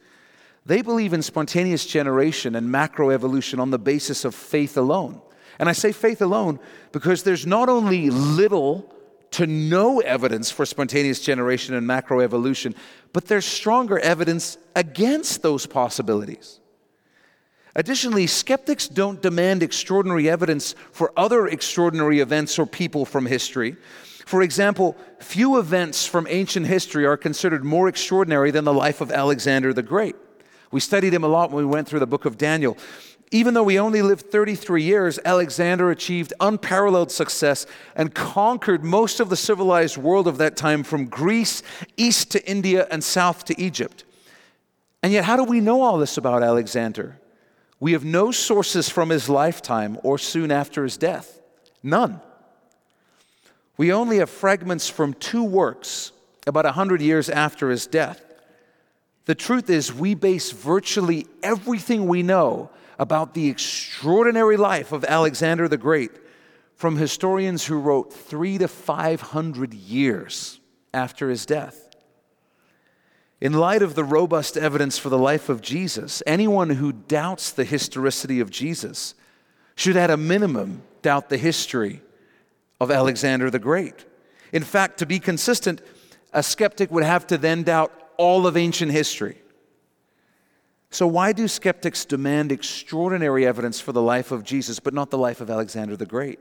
[0.64, 5.20] They believe in spontaneous generation and macroevolution on the basis of faith alone.
[5.58, 6.58] And I say faith alone
[6.92, 8.92] because there's not only little
[9.32, 12.74] to no evidence for spontaneous generation and macroevolution,
[13.12, 16.60] but there's stronger evidence against those possibilities.
[17.74, 23.76] Additionally, skeptics don't demand extraordinary evidence for other extraordinary events or people from history.
[24.32, 29.12] For example, few events from ancient history are considered more extraordinary than the life of
[29.12, 30.16] Alexander the Great.
[30.70, 32.78] We studied him a lot when we went through the book of Daniel.
[33.30, 39.28] Even though he only lived 33 years, Alexander achieved unparalleled success and conquered most of
[39.28, 41.62] the civilized world of that time from Greece
[41.98, 44.02] east to India and south to Egypt.
[45.02, 47.20] And yet, how do we know all this about Alexander?
[47.80, 51.38] We have no sources from his lifetime or soon after his death.
[51.82, 52.22] None.
[53.82, 56.12] We only have fragments from two works
[56.46, 58.22] about 100 years after his death.
[59.24, 65.66] The truth is, we base virtually everything we know about the extraordinary life of Alexander
[65.66, 66.12] the Great
[66.76, 70.60] from historians who wrote three to 500 years
[70.94, 71.88] after his death.
[73.40, 77.64] In light of the robust evidence for the life of Jesus, anyone who doubts the
[77.64, 79.16] historicity of Jesus
[79.74, 82.00] should, at a minimum, doubt the history
[82.82, 84.04] of Alexander the Great.
[84.52, 85.80] In fact, to be consistent,
[86.32, 89.38] a skeptic would have to then doubt all of ancient history.
[90.90, 95.16] So, why do skeptics demand extraordinary evidence for the life of Jesus, but not the
[95.16, 96.40] life of Alexander the Great?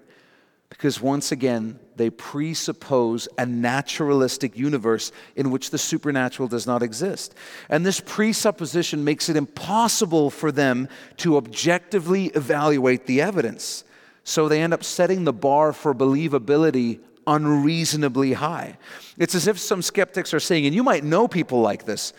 [0.68, 7.36] Because once again, they presuppose a naturalistic universe in which the supernatural does not exist.
[7.70, 13.84] And this presupposition makes it impossible for them to objectively evaluate the evidence.
[14.24, 18.78] So they end up setting the bar for believability unreasonably high.
[19.18, 22.14] It's as if some skeptics are saying, and you might know people like this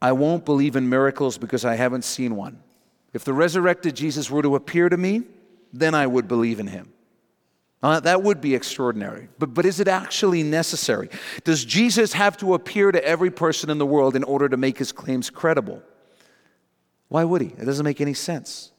[0.00, 2.62] I won't believe in miracles because I haven't seen one.
[3.14, 5.22] If the resurrected Jesus were to appear to me,
[5.72, 6.92] then I would believe in him.
[7.82, 9.28] Uh, that would be extraordinary.
[9.38, 11.10] But, but is it actually necessary?
[11.44, 14.78] Does Jesus have to appear to every person in the world in order to make
[14.78, 15.82] his claims credible?
[17.08, 17.48] Why would he?
[17.48, 18.72] It doesn't make any sense.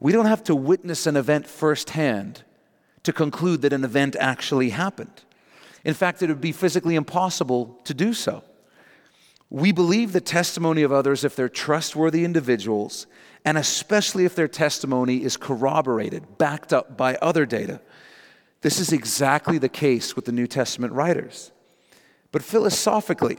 [0.00, 2.44] We don't have to witness an event firsthand
[3.02, 5.22] to conclude that an event actually happened.
[5.84, 8.44] In fact, it would be physically impossible to do so.
[9.50, 13.06] We believe the testimony of others if they're trustworthy individuals,
[13.44, 17.80] and especially if their testimony is corroborated, backed up by other data.
[18.60, 21.50] This is exactly the case with the New Testament writers.
[22.30, 23.38] But philosophically,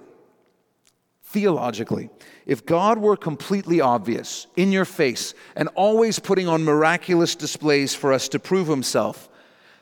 [1.30, 2.09] theologically,
[2.45, 8.11] if God were completely obvious, in your face, and always putting on miraculous displays for
[8.11, 9.30] us to prove himself,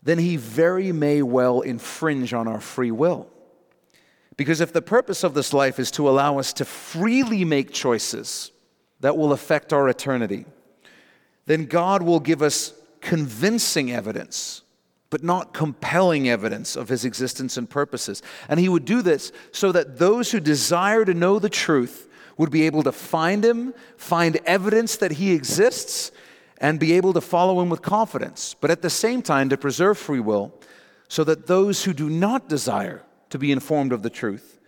[0.03, 3.29] then he very may well infringe on our free will.
[4.35, 8.51] Because if the purpose of this life is to allow us to freely make choices
[8.99, 10.45] that will affect our eternity,
[11.45, 14.63] then God will give us convincing evidence,
[15.09, 18.21] but not compelling evidence of his existence and purposes.
[18.49, 22.51] And he would do this so that those who desire to know the truth would
[22.51, 26.11] be able to find him, find evidence that he exists,
[26.59, 28.55] and be able to follow him with confidence.
[28.59, 30.53] But at the same time, to preserve free will
[31.07, 34.59] so that those who do not desire to be informed of the truth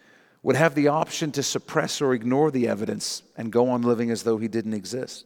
[0.42, 4.24] would have the option to suppress or ignore the evidence and go on living as
[4.24, 5.26] though he didn't exist.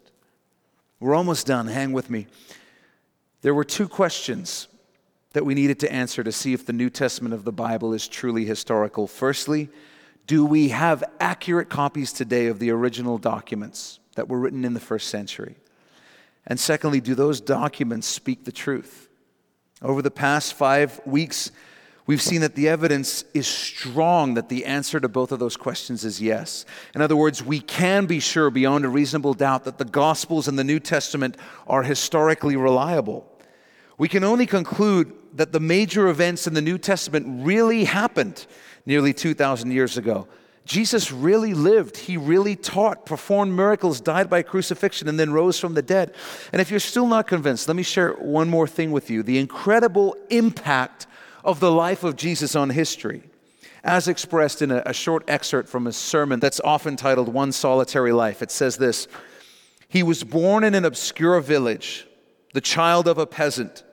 [0.99, 1.67] We're almost done.
[1.67, 2.27] Hang with me.
[3.41, 4.67] There were two questions
[5.33, 8.07] that we needed to answer to see if the New Testament of the Bible is
[8.07, 9.07] truly historical.
[9.07, 9.69] Firstly,
[10.25, 14.79] do we have accurate copies today of the original documents that were written in the
[14.79, 15.55] first century?
[16.45, 19.09] And secondly, do those documents speak the truth?
[19.81, 21.51] Over the past five weeks,
[22.05, 26.05] we've seen that the evidence is strong that the answer to both of those questions
[26.05, 26.65] is yes.
[26.93, 30.59] In other words, we can be sure beyond a reasonable doubt that the Gospels and
[30.59, 33.27] the New Testament are historically reliable.
[33.97, 38.45] We can only conclude that the major events in the New Testament really happened
[38.85, 40.27] nearly 2,000 years ago.
[40.65, 41.97] Jesus really lived.
[41.97, 46.15] He really taught, performed miracles, died by crucifixion, and then rose from the dead.
[46.53, 49.39] And if you're still not convinced, let me share one more thing with you the
[49.39, 51.07] incredible impact
[51.43, 53.23] of the life of Jesus on history,
[53.83, 58.13] as expressed in a, a short excerpt from a sermon that's often titled One Solitary
[58.13, 58.41] Life.
[58.41, 59.09] It says this
[59.89, 62.07] He was born in an obscure village,
[62.53, 63.83] the child of a peasant.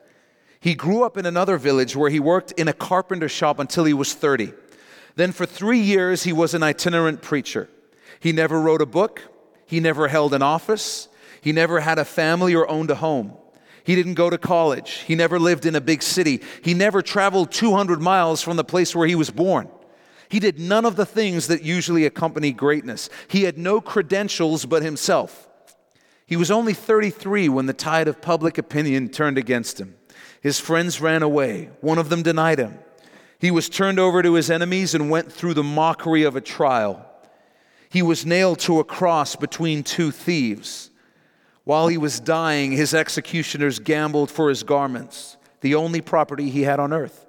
[0.61, 3.95] He grew up in another village where he worked in a carpenter shop until he
[3.95, 4.53] was 30.
[5.15, 7.67] Then, for three years, he was an itinerant preacher.
[8.19, 9.23] He never wrote a book,
[9.65, 11.09] he never held an office,
[11.41, 13.33] he never had a family or owned a home.
[13.83, 14.99] He didn't go to college.
[15.07, 16.41] He never lived in a big city.
[16.63, 19.67] He never traveled 200 miles from the place where he was born.
[20.29, 23.09] He did none of the things that usually accompany greatness.
[23.27, 25.47] He had no credentials but himself.
[26.27, 29.95] He was only 33 when the tide of public opinion turned against him.
[30.41, 31.69] His friends ran away.
[31.81, 32.79] One of them denied him.
[33.39, 37.05] He was turned over to his enemies and went through the mockery of a trial.
[37.89, 40.89] He was nailed to a cross between two thieves.
[41.63, 46.79] While he was dying, his executioners gambled for his garments, the only property he had
[46.79, 47.25] on earth.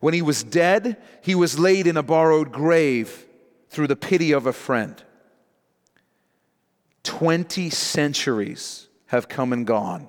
[0.00, 3.26] When he was dead, he was laid in a borrowed grave
[3.68, 5.00] through the pity of a friend.
[7.02, 10.08] Twenty centuries have come and gone,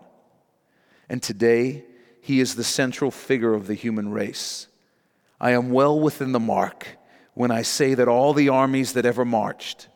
[1.10, 1.86] and today
[2.22, 4.68] he is the central figure of the human race.
[5.40, 6.88] I am well within the mark
[7.34, 9.88] when I say that all the armies that ever marched,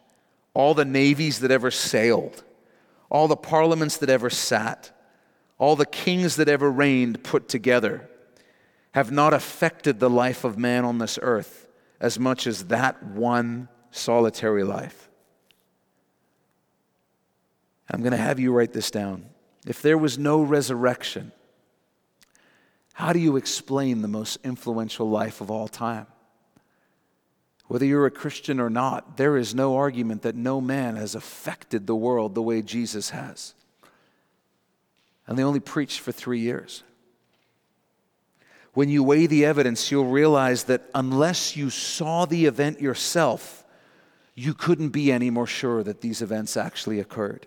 [0.56, 2.44] all the navies that ever sailed,
[3.10, 4.92] all the parliaments that ever sat,
[5.60, 8.10] all the kings that ever reigned put together,
[8.94, 11.68] have not affected the life of man on this earth
[12.00, 15.10] as much as that one solitary life.
[17.90, 19.28] I'm going to have you write this down.
[19.68, 21.32] If there was no resurrection,
[22.96, 26.08] how do you explain the most influential life of all time?
[27.68, 31.88] Whether you're a Christian or not, there is no argument that no man has affected
[31.88, 33.54] the world the way Jesus has.
[35.28, 36.84] And they only preached for three years.
[38.74, 43.66] When you weigh the evidence, you'll realize that unless you saw the event yourself,
[44.36, 47.46] you couldn't be any more sure that these events actually occurred.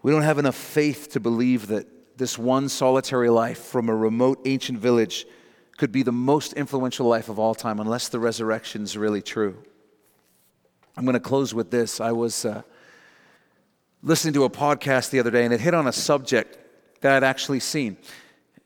[0.00, 4.40] We don't have enough faith to believe that this one solitary life from a remote
[4.44, 5.26] ancient village
[5.76, 9.56] could be the most influential life of all time unless the resurrection is really true.
[10.96, 12.00] I'm going to close with this.
[12.00, 12.62] I was uh,
[14.02, 16.58] listening to a podcast the other day and it hit on a subject
[17.00, 17.96] that I'd actually seen.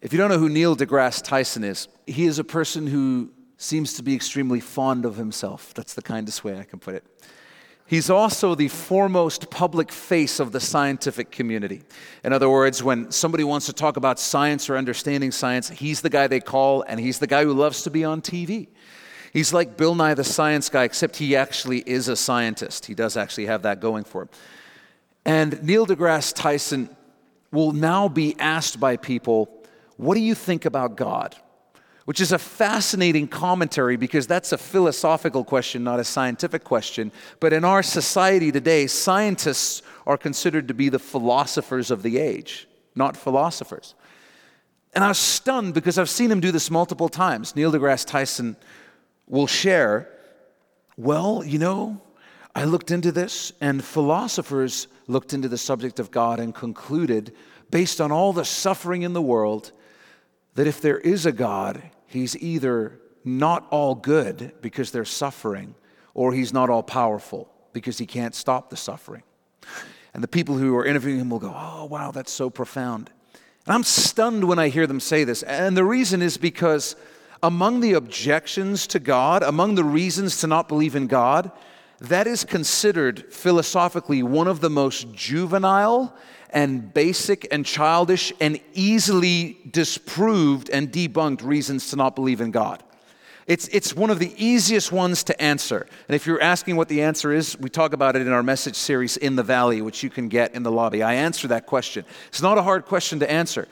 [0.03, 3.95] If you don't know who Neil deGrasse Tyson is, he is a person who seems
[3.95, 5.73] to be extremely fond of himself.
[5.75, 7.05] That's the kindest way I can put it.
[7.89, 11.81] He's also the foremost public face of the scientific community.
[12.23, 16.11] In other words, when somebody wants to talk about science or understanding science, he's the
[16.11, 18.69] guy they call, and he's the guy who loves to be on TV.
[19.33, 22.85] He's like Bill Nye the Science Guy, except he actually is a scientist.
[22.85, 24.29] He does actually have that going for him.
[25.25, 26.95] And Neil deGrasse Tyson
[27.51, 29.49] will now be asked by people,
[29.97, 31.37] What do you think about God?
[32.09, 37.13] Which is a fascinating commentary because that's a philosophical question, not a scientific question.
[37.39, 42.67] But in our society today, scientists are considered to be the philosophers of the age,
[42.95, 43.95] not philosophers.
[44.95, 47.55] And I was stunned because I've seen him do this multiple times.
[47.55, 48.57] Neil deGrasse Tyson
[49.27, 50.09] will share,
[50.97, 52.01] well, you know,
[52.55, 57.35] I looked into this, and philosophers looked into the subject of God and concluded,
[57.71, 59.73] based on all the suffering in the world,
[60.55, 65.75] that if there is a God, he's either not all good because they're suffering,
[66.15, 69.23] or he's not all powerful because he can't stop the suffering.
[70.15, 73.11] And the people who are interviewing him will go, Oh, wow, that's so profound.
[73.67, 75.43] And I'm stunned when I hear them say this.
[75.43, 76.97] And the reason is because
[77.43, 81.53] among the objections to God, among the reasons to not believe in God,
[82.01, 86.17] that is considered philosophically one of the most juvenile
[86.51, 92.83] and basic and childish and easily disproved and debunked reasons to not believe in God.
[93.47, 95.87] It's, it's one of the easiest ones to answer.
[96.07, 98.77] And if you're asking what the answer is, we talk about it in our message
[98.77, 101.03] series, In the Valley, which you can get in the lobby.
[101.03, 102.05] I answer that question.
[102.29, 103.67] It's not a hard question to answer.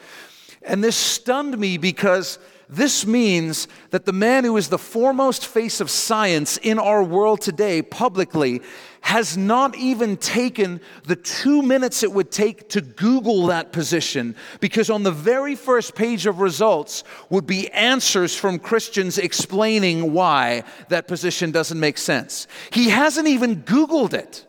[0.62, 2.38] And this stunned me because
[2.68, 7.40] this means that the man who is the foremost face of science in our world
[7.40, 8.60] today publicly
[9.02, 14.90] has not even taken the two minutes it would take to Google that position because
[14.90, 21.06] on the very first page of results would be answers from Christians explaining why that
[21.06, 22.48] position doesn't make sense.
[22.72, 24.44] He hasn't even Googled it.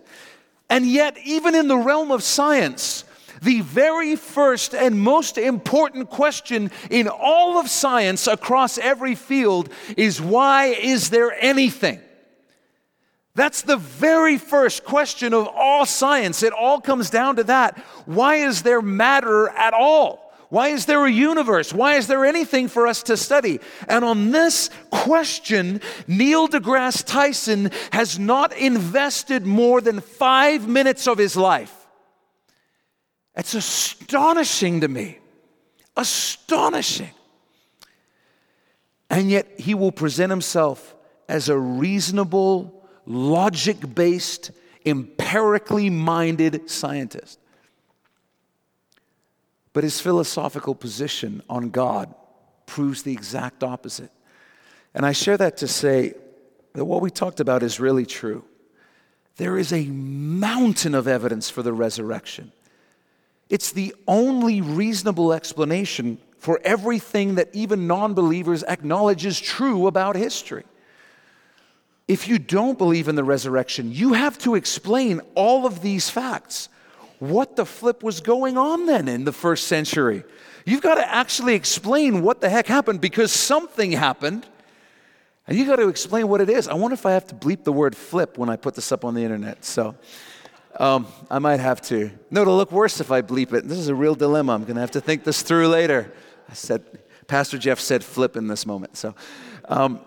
[0.72, 3.04] And yet, even in the realm of science,
[3.42, 10.22] the very first and most important question in all of science across every field is
[10.22, 12.00] why is there anything?
[13.36, 16.42] That's the very first question of all science.
[16.42, 17.78] It all comes down to that.
[18.06, 20.28] Why is there matter at all?
[20.50, 21.74] Why is there a universe?
[21.74, 23.60] Why is there anything for us to study?
[23.88, 31.18] And on this question, Neil deGrasse Tyson has not invested more than five minutes of
[31.18, 31.77] his life.
[33.38, 35.20] It's astonishing to me.
[35.96, 37.12] Astonishing.
[39.10, 40.96] And yet, he will present himself
[41.30, 44.52] as a reasonable, logic based,
[44.86, 47.40] empirically minded scientist.
[49.72, 52.14] But his philosophical position on God
[52.66, 54.12] proves the exact opposite.
[54.96, 56.16] And I share that to say
[56.74, 58.44] that what we talked about is really true.
[59.36, 62.52] There is a mountain of evidence for the resurrection.
[63.50, 70.16] It's the only reasonable explanation for everything that even non believers acknowledge is true about
[70.16, 70.64] history.
[72.08, 76.70] If you don't believe in the resurrection, you have to explain all of these facts.
[77.20, 80.24] What the flip was going on then in the first century?
[80.66, 84.46] You've got to actually explain what the heck happened because something happened.
[85.48, 86.68] And you've got to explain what it is.
[86.68, 89.06] I wonder if I have to bleep the word flip when I put this up
[89.06, 89.64] on the internet.
[89.64, 89.96] So
[90.78, 92.12] um, I might have to.
[92.30, 93.68] No, it'll look worse if I bleep it.
[93.68, 94.54] This is a real dilemma.
[94.54, 96.14] I'm going to have to think this through later.
[96.50, 96.84] I said,
[97.28, 98.96] Pastor Jeff said flip in this moment.
[98.96, 99.16] So,
[99.66, 100.00] um,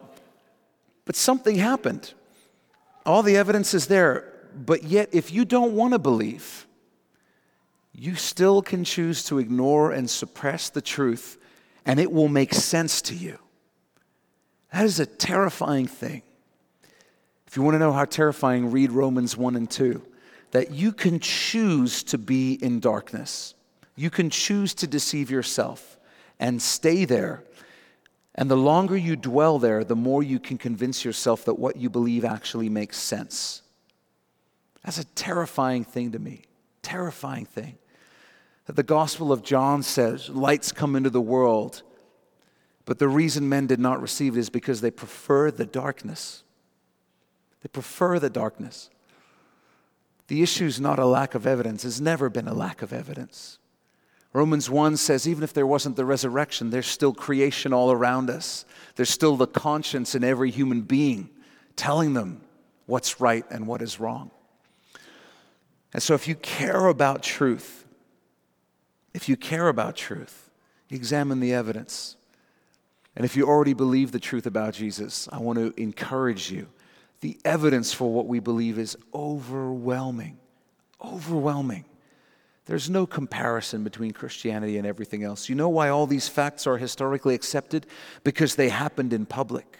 [1.05, 2.15] but something happened.
[3.05, 4.33] All the evidence is there.
[4.55, 6.67] But yet, if you don't want to believe,
[7.93, 11.37] you still can choose to ignore and suppress the truth,
[11.85, 13.39] and it will make sense to you.
[14.73, 16.23] That is a terrifying thing.
[17.47, 20.03] If you want to know how terrifying, read Romans 1 and 2.
[20.53, 23.55] That you can choose to be in darkness,
[23.97, 25.99] you can choose to deceive yourself
[26.39, 27.45] and stay there.
[28.35, 31.91] And the longer you dwell there, the more you can convince yourself that what you
[31.91, 33.63] believe actually makes sense.
[34.85, 36.43] That's a terrifying thing to me.
[36.83, 37.77] Terrifying thing
[38.71, 41.83] that the Gospel of John says lights come into the world,
[42.85, 46.45] but the reason men did not receive it is because they prefer the darkness.
[47.63, 48.89] They prefer the darkness.
[50.31, 53.59] The issue is not a lack of evidence, it's never been a lack of evidence.
[54.33, 58.65] Romans 1 says even if there wasn't the resurrection, there's still creation all around us.
[58.95, 61.31] There's still the conscience in every human being
[61.75, 62.43] telling them
[62.87, 64.31] what's right and what is wrong.
[65.93, 67.85] And so if you care about truth,
[69.13, 70.49] if you care about truth,
[70.91, 72.15] examine the evidence.
[73.17, 76.69] And if you already believe the truth about Jesus, I want to encourage you.
[77.21, 80.39] The evidence for what we believe is overwhelming.
[81.05, 81.85] Overwhelming.
[82.67, 85.49] There's no comparison between Christianity and everything else.
[85.49, 87.87] You know why all these facts are historically accepted?
[88.23, 89.79] Because they happened in public.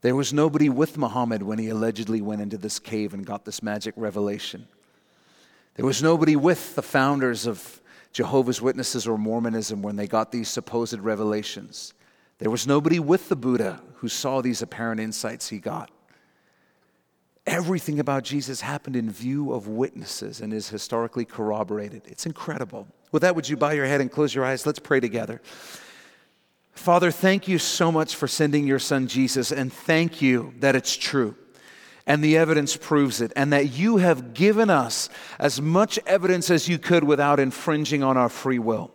[0.00, 3.62] There was nobody with Muhammad when he allegedly went into this cave and got this
[3.62, 4.66] magic revelation.
[5.74, 7.80] There was nobody with the founders of
[8.12, 11.94] Jehovah's Witnesses or Mormonism when they got these supposed revelations.
[12.38, 15.90] There was nobody with the Buddha who saw these apparent insights he got.
[17.46, 22.02] Everything about Jesus happened in view of witnesses and is historically corroborated.
[22.06, 22.86] It's incredible.
[23.12, 24.66] With that, would you bow your head and close your eyes?
[24.66, 25.42] Let's pray together.
[26.72, 30.96] Father, thank you so much for sending your son Jesus, and thank you that it's
[30.96, 31.36] true
[32.06, 35.08] and the evidence proves it, and that you have given us
[35.38, 38.92] as much evidence as you could without infringing on our free will.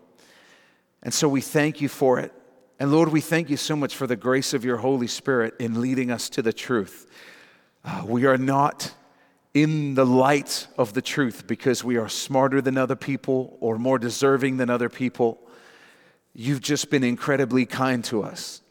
[1.01, 2.31] And so we thank you for it.
[2.79, 5.81] And Lord, we thank you so much for the grace of your Holy Spirit in
[5.81, 7.07] leading us to the truth.
[7.89, 8.93] Uh, we are not
[9.55, 13.97] in the light of the truth because we are smarter than other people or more
[13.97, 15.39] deserving than other people.
[16.35, 18.61] You've just been incredibly kind to us.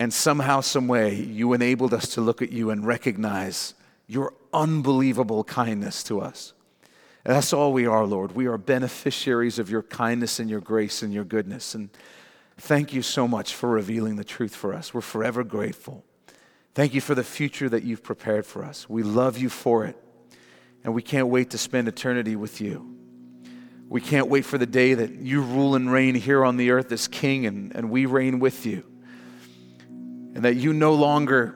[0.00, 3.74] And somehow, someway, you enabled us to look at you and recognize
[4.08, 6.52] your unbelievable kindness to us.
[7.24, 8.32] And that's all we are, Lord.
[8.32, 11.76] We are beneficiaries of your kindness and your grace and your goodness.
[11.76, 11.90] And
[12.56, 14.92] thank you so much for revealing the truth for us.
[14.92, 16.04] We're forever grateful.
[16.74, 18.88] Thank you for the future that you've prepared for us.
[18.88, 19.96] We love you for it.
[20.84, 22.96] And we can't wait to spend eternity with you.
[23.88, 26.90] We can't wait for the day that you rule and reign here on the earth
[26.92, 28.84] as king and, and we reign with you
[30.34, 31.54] and that you no longer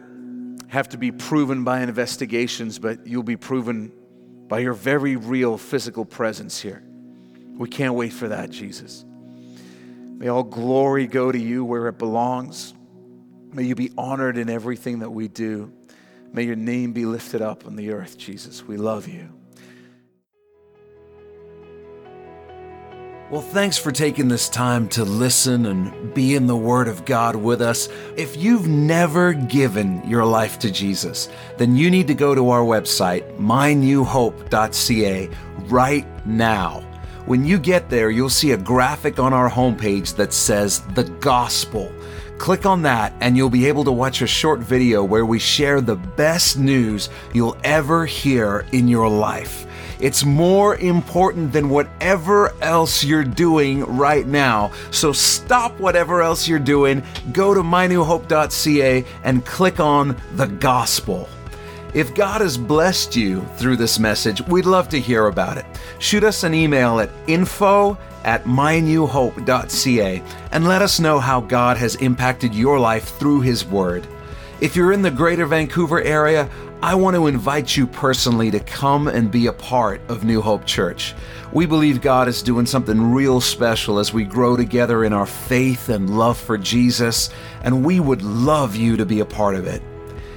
[0.69, 3.93] have to be proven by investigations, but you'll be proven
[4.49, 6.83] by your very real physical presence here.
[7.57, 9.05] We can't wait for that, Jesus.
[9.05, 12.75] May all glory go to you where it belongs.
[13.57, 15.73] May you be honored in everything that we do.
[16.31, 18.63] May your name be lifted up on the earth, Jesus.
[18.63, 19.31] We love you.
[23.31, 27.35] Well, thanks for taking this time to listen and be in the Word of God
[27.35, 27.89] with us.
[28.19, 32.61] If you've never given your life to Jesus, then you need to go to our
[32.61, 35.31] website, mynewhope.ca,
[35.61, 36.81] right now.
[37.25, 41.91] When you get there, you'll see a graphic on our homepage that says the gospel.
[42.39, 45.81] Click on that, and you'll be able to watch a short video where we share
[45.81, 49.67] the best news you'll ever hear in your life.
[49.99, 54.71] It's more important than whatever else you're doing right now.
[54.91, 57.03] So stop whatever else you're doing,
[57.33, 61.29] go to mynewhope.ca and click on the gospel.
[61.95, 65.65] If God has blessed you through this message, we'd love to hear about it.
[65.99, 67.97] Shoot us an email at info
[68.27, 70.23] at mynewhope.ca
[70.53, 74.07] and let us know how God has impacted your life through His Word.
[74.61, 76.51] If you're in the greater Vancouver area,
[76.83, 80.67] I want to invite you personally to come and be a part of New Hope
[80.67, 81.15] Church.
[81.53, 85.89] We believe God is doing something real special as we grow together in our faith
[85.89, 87.31] and love for Jesus,
[87.63, 89.83] and we would love you to be a part of it.